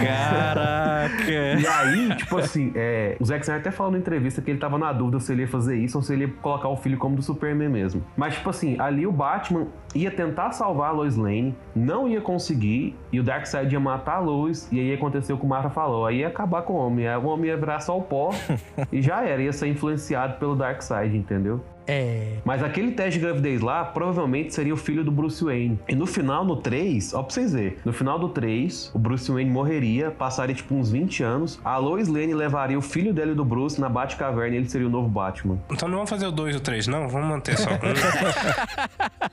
[0.02, 1.32] Caraca.
[1.32, 4.78] E aí, tipo assim, é, o Zack Snyder até falou na entrevista que ele tava
[4.78, 7.14] na dúvida se ele ia fazer isso ou se ele ia colocar o filho como
[7.16, 8.02] do Superman mesmo.
[8.16, 12.96] Mas, tipo assim, ali o Batman ia tentar salvar a Lois Lane, não ia conseguir,
[13.12, 16.06] e o Darkseid ia matar a Lois, e aí aconteceu o que o Marta falou,
[16.06, 18.30] aí ia acabar com o homem, aí o homem ia virar só o pó,
[18.90, 21.60] e já era, ia ser influenciado pelo Darkseid, entendeu?
[21.84, 22.34] É.
[22.44, 25.80] Mas aquele teste de gravidez lá provavelmente seria o filho do Bruce Wayne.
[25.88, 27.76] E no final, no 3, ó pra vocês verem.
[27.84, 31.58] No final do 3, o Bruce Wayne morreria, passaria tipo uns 20 anos.
[31.64, 34.86] A Lois Lane levaria o filho dele e do Bruce na Batcaverna e ele seria
[34.86, 35.58] o novo Batman.
[35.72, 37.08] Então não vamos fazer o 2 ou 3, não?
[37.08, 37.78] Vamos manter só um.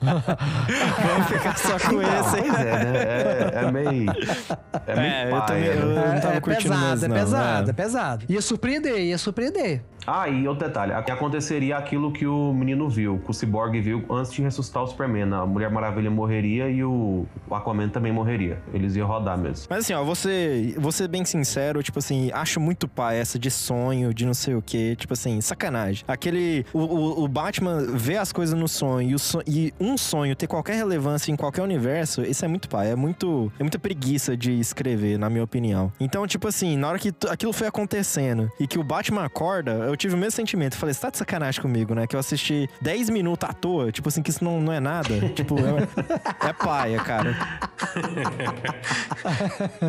[0.00, 2.44] Vamos ficar só com Então, esse, hein?
[2.48, 2.92] pois é, né?
[2.94, 4.10] É, é meio.
[4.86, 5.76] É meio É, eu paia, também- né?
[5.80, 7.70] eu- não tava é curtindo pesado, mesmo, é não, pesado, é.
[7.70, 8.24] é pesado.
[8.28, 9.82] Ia surpreender, ia surpreender.
[10.06, 14.04] Ah, e outro detalhe: aqui aconteceria aquilo que o menino viu, que o Cyborg viu
[14.10, 15.32] antes de ressuscitar o Superman.
[15.34, 18.58] A Mulher Maravilha morreria e o Aquaman também morreria.
[18.72, 19.66] Eles iam rodar mesmo.
[19.68, 24.12] Mas assim, ó, você, ser bem sincero, tipo assim, acho muito pai essa de sonho,
[24.14, 26.04] de não sei o quê, tipo assim, sacanagem.
[26.08, 29.96] Aquele, o, o, o Batman vê as coisas no sonho e, o so- e um
[29.96, 33.78] sonho ter qualquer relevância em qualquer universo, isso é muito pai, é muito, é muita
[33.78, 35.92] preguiça de escrever, na minha opinião.
[36.00, 39.96] Então, tipo assim, na hora que aquilo foi acontecendo e que o Batman acorda, eu
[39.96, 40.76] tive o mesmo sentimento.
[40.76, 42.06] Falei, você tá de sacanagem comigo, né?
[42.06, 45.08] Que eu assisti 10 minutos à toa, tipo assim, que isso não, não é nada.
[45.34, 47.36] tipo, é, é paia, cara.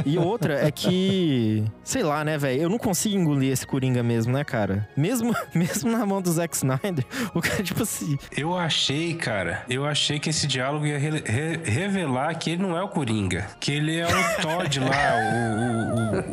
[0.06, 2.62] E outra é que, sei lá, né, velho?
[2.64, 4.88] Eu não consigo engolir esse Coringa mesmo, né, cara?
[4.96, 8.18] Mesmo, mesmo na mão do Zack Snyder, o cara, tipo assim.
[8.36, 12.78] Eu achei, cara, eu achei que esse diálogo ia re- re- revelar que ele não
[12.78, 13.48] é o Coringa.
[13.60, 14.88] Que ele é o Todd lá,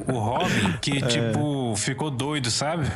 [0.09, 2.87] o, o, o, o Robin, que, tipo, ficou doido, sabe?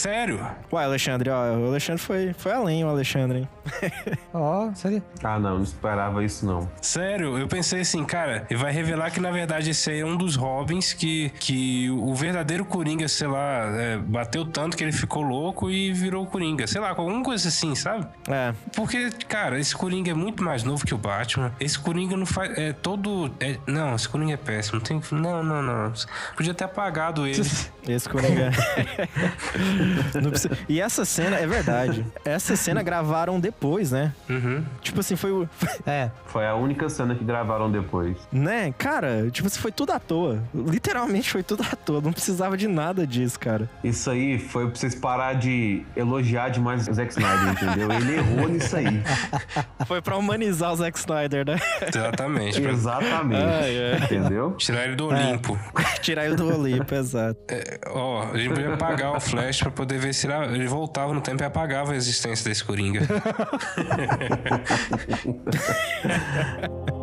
[0.00, 0.40] Sério.
[0.72, 3.48] Ué, Alexandre, ó, o Alexandre foi, foi além, o Alexandre, hein?
[4.32, 5.02] Ó, seria.
[5.22, 6.68] Ah, não, não esperava isso não.
[6.80, 10.16] Sério, eu pensei assim, cara, ele vai revelar que na verdade esse aí é um
[10.16, 15.22] dos Robins que, que o verdadeiro Coringa, sei lá, é, bateu tanto que ele ficou
[15.22, 16.66] louco e virou Coringa.
[16.66, 18.06] Sei lá, alguma coisa assim, sabe?
[18.26, 18.54] É.
[18.74, 21.52] Porque, cara, esse Coringa é muito mais novo que o Batman.
[21.60, 22.56] Esse Coringa não faz.
[22.56, 23.30] É todo.
[23.38, 24.80] é- não, esse Coringa é péssimo.
[24.80, 25.92] Tem, não, não, não.
[26.34, 27.40] Podia ter apagado ele.
[27.88, 28.50] Esse Coringa.
[30.22, 32.04] Não precisa- E essa cena, é verdade.
[32.24, 34.12] Essa cena gravaram depois, né?
[34.28, 34.64] Uhum.
[34.80, 35.48] Tipo assim, foi o.
[35.86, 36.10] É.
[36.26, 38.16] Foi a única cena que gravaram depois.
[38.30, 38.72] Né?
[38.76, 40.42] Cara, tipo assim, foi tudo à toa.
[40.54, 42.00] Literalmente foi tudo à toa.
[42.00, 43.68] Não precisava de nada disso, cara.
[43.82, 47.90] Isso aí foi pra vocês parar de elogiar demais o Zack Snyder, entendeu?
[47.92, 49.02] Ele errou nisso aí.
[49.86, 51.58] Foi pra humanizar o Zack Snyder, né?
[51.82, 52.60] Exatamente.
[52.60, 53.42] pra Exatamente.
[53.42, 53.98] É.
[54.04, 54.52] Entendeu?
[54.52, 55.58] tirar ele do Olimpo.
[56.02, 57.40] Tirar ele do Olimpo, exato.
[57.88, 61.42] Ó, a gente podia apagar o Flash pra poder ver se ele, voltava no tempo
[61.42, 63.00] e apagava a existência desse Coringa.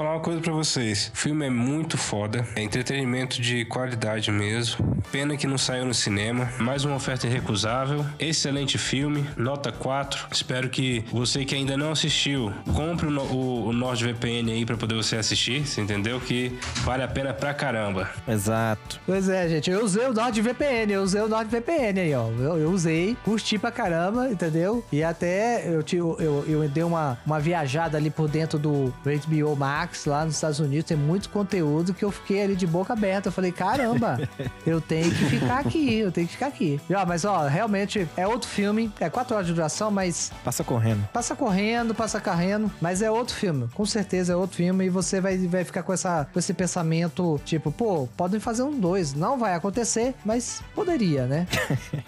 [0.00, 1.12] falar uma coisa pra vocês.
[1.12, 2.46] O filme é muito foda.
[2.56, 4.96] É entretenimento de qualidade mesmo.
[5.12, 6.50] Pena que não saiu no cinema.
[6.58, 8.06] Mais uma oferta irrecusável.
[8.18, 9.28] Excelente filme.
[9.36, 10.28] Nota 4.
[10.32, 14.94] Espero que você que ainda não assistiu, compre o, o, o NordVPN aí pra poder
[14.94, 15.66] você assistir.
[15.66, 16.18] Você entendeu?
[16.18, 18.08] Que vale a pena pra caramba.
[18.26, 18.98] Exato.
[19.04, 19.70] Pois é, gente.
[19.70, 22.28] Eu usei o NordVPN, eu usei o NordVPN aí, ó.
[22.38, 24.82] Eu, eu usei, curti pra caramba, entendeu?
[24.90, 29.54] E até eu, eu, eu, eu dei uma, uma viajada ali por dentro do HBO
[29.54, 30.84] Max lá nos Estados Unidos.
[30.86, 33.28] Tem muito conteúdo que eu fiquei ali de boca aberta.
[33.28, 34.18] Eu falei, caramba,
[34.66, 36.80] eu tenho que ficar aqui, eu tenho que ficar aqui.
[36.88, 38.92] E, ó, mas ó, realmente é outro filme.
[39.00, 41.08] É quatro horas de duração, mas Passa correndo.
[41.12, 43.68] Passa correndo, passa correndo, mas é outro filme.
[43.74, 47.40] Com certeza é outro filme e você vai, vai ficar com, essa, com esse pensamento,
[47.44, 49.14] tipo, pô, podem fazer um dois.
[49.14, 51.46] Não vai acontecer, mas poderia, né?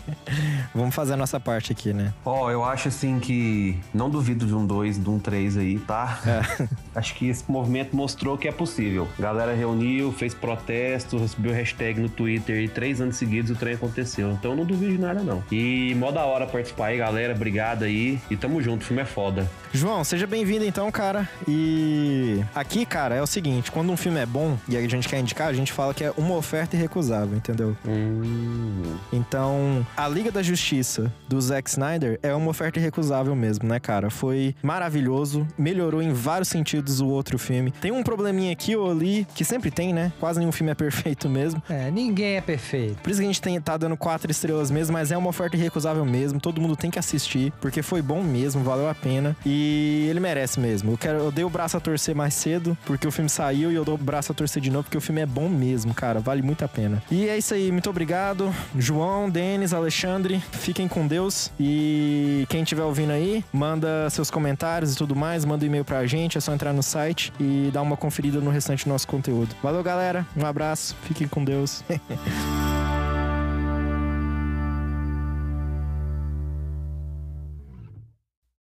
[0.74, 2.12] Vamos fazer a nossa parte aqui, né?
[2.24, 3.78] Ó, eu acho assim que.
[3.92, 6.18] Não duvido de um 2, de um 3 aí, tá?
[6.94, 9.09] Acho que esse movimento mostrou que é possível.
[9.19, 13.74] A galera reuniu, fez protesto, recebeu hashtag no Twitter e três anos seguidos o trem
[13.74, 14.31] aconteceu.
[14.32, 15.43] Então eu não duvido de nada, não.
[15.51, 17.35] E mó da hora participar aí, galera.
[17.35, 18.19] Obrigado aí.
[18.31, 19.51] E tamo junto, o filme é foda.
[19.73, 21.28] João, seja bem-vindo então, cara.
[21.49, 25.19] E aqui, cara, é o seguinte: quando um filme é bom e a gente quer
[25.19, 27.77] indicar, a gente fala que é uma oferta irrecusável, entendeu?
[27.86, 28.97] Hum.
[29.12, 34.11] Então, a Liga da Justiça do Zack Snyder é uma oferta irrecusável mesmo, né, cara?
[34.11, 37.70] Foi maravilhoso, melhorou em vários sentidos o outro filme.
[37.80, 40.12] Tem um probleminha aqui ou ali, que sempre tem, né?
[40.20, 41.62] Quase nenhum filme é perfeito mesmo.
[41.68, 42.96] É, ninguém é perfeito.
[43.02, 45.56] Por isso que a gente tem, tá dando quatro estrelas mesmo, mas é uma oferta
[45.56, 46.40] irrecusável mesmo.
[46.40, 49.36] Todo mundo tem que assistir, porque foi bom mesmo, valeu a pena.
[49.46, 50.92] E ele merece mesmo.
[50.92, 53.74] Eu, quero, eu dei o braço a torcer mais cedo, porque o filme saiu, e
[53.74, 56.20] eu dou o braço a torcer de novo, porque o filme é bom mesmo, cara.
[56.20, 57.02] Vale muito a pena.
[57.10, 58.52] E é isso aí, muito obrigado.
[58.76, 61.50] João, Denis, Alexandre, fiquem com Deus.
[61.58, 66.06] E quem estiver ouvindo aí, manda seus comentários e tudo mais, manda um e-mail pra
[66.06, 69.55] gente, é só entrar no site e dar uma conferida no restante do nosso conteúdo.
[69.62, 70.27] Valeu, galera.
[70.36, 71.82] Um abraço, fiquem com Deus.